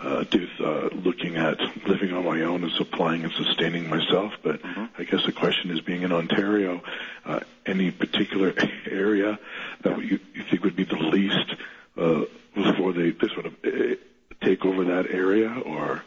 [0.00, 4.32] uh, do uh, looking at living on my own and supplying and sustaining myself.
[4.42, 6.82] But I guess the question is, being in Ontario,
[7.24, 8.54] uh, any particular
[8.90, 9.38] area
[9.82, 11.54] that you, you think would be the least
[11.96, 12.24] uh,
[12.54, 13.96] before they, they sort of uh,
[14.42, 16.02] take over that area, or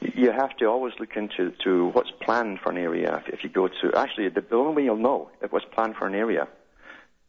[0.00, 3.22] You have to always look into to what's planned for an area.
[3.26, 5.96] If, if you go to, actually, the, the only way you'll know if what's planned
[5.96, 6.46] for an area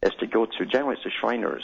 [0.02, 1.64] is to go to, generally it's the Shriners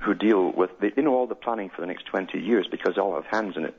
[0.00, 2.94] who deal with, they, they know all the planning for the next 20 years because
[2.94, 3.74] they all have hands in it.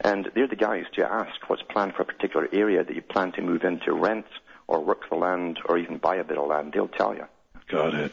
[0.00, 3.32] And they're the guys to ask what's planned for a particular area that you plan
[3.32, 4.26] to move into, rent
[4.66, 6.72] or work the land or even buy a bit of land.
[6.72, 7.26] They'll tell you.
[7.68, 8.12] got it.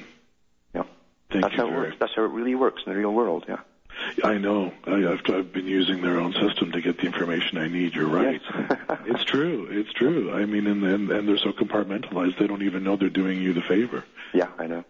[0.75, 0.83] Yeah.
[1.31, 1.95] Thank that's you how it works.
[1.99, 3.45] That's how it really works in the real world.
[3.47, 3.59] Yeah.
[4.23, 4.71] I know.
[4.85, 7.95] I, I've, I've been using their own system to get the information I need.
[7.95, 8.41] You're right.
[8.53, 8.77] Yes.
[9.05, 9.67] it's true.
[9.71, 10.31] It's true.
[10.31, 13.53] I mean, and, and and they're so compartmentalized, they don't even know they're doing you
[13.53, 14.03] the favor.
[14.33, 14.85] Yeah, I know.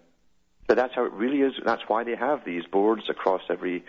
[0.69, 1.53] But that's how it really is.
[1.65, 3.83] That's why they have these boards across every,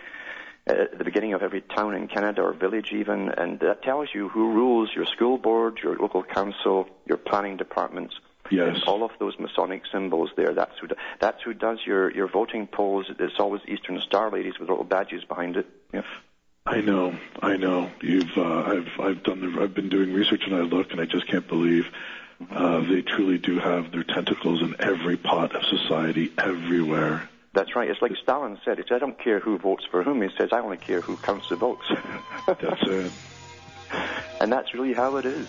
[0.67, 4.29] uh, the beginning of every town in Canada or village even, and that tells you
[4.29, 8.15] who rules your school board, your local council, your planning departments.
[8.49, 8.77] Yes.
[8.77, 10.55] And all of those Masonic symbols there.
[10.55, 10.87] That's who.
[10.87, 13.05] do- That's who does your your voting polls.
[13.19, 15.67] It's always Eastern Star ladies with little badges behind it.
[15.93, 16.01] Yeah.
[16.65, 17.89] I know, I know.
[18.01, 21.05] You've, uh, I've, I've done the, I've been doing research, and I look, and I
[21.05, 21.85] just can't believe
[22.49, 27.29] uh, they truly do have their tentacles in every pot of society, everywhere.
[27.53, 27.89] That's right.
[27.89, 28.77] It's like Stalin said.
[28.77, 31.17] He said, "I don't care who votes for whom." He says, "I only care who
[31.17, 31.85] counts the votes."
[32.47, 33.11] That's it.
[34.39, 35.47] And that's really how it is.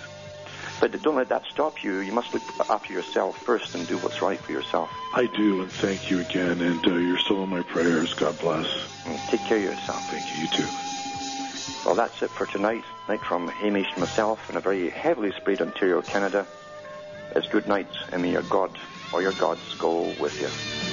[0.81, 1.99] But don't let that stop you.
[2.01, 4.91] You must look after yourself first and do what's right for yourself.
[5.15, 6.61] I do, and thank you again.
[6.61, 8.13] And uh, you're still in my prayers.
[8.15, 8.67] God bless.
[9.07, 10.03] And take care of yourself.
[10.11, 10.43] Thank you.
[10.43, 11.87] You too.
[11.87, 12.85] Well, that's it for tonight.
[13.09, 16.47] Night from Hamish and myself in a very heavily sprayed Ontario, Canada.
[17.35, 18.71] It's good night, and may your God
[19.13, 20.92] or your gods go with you.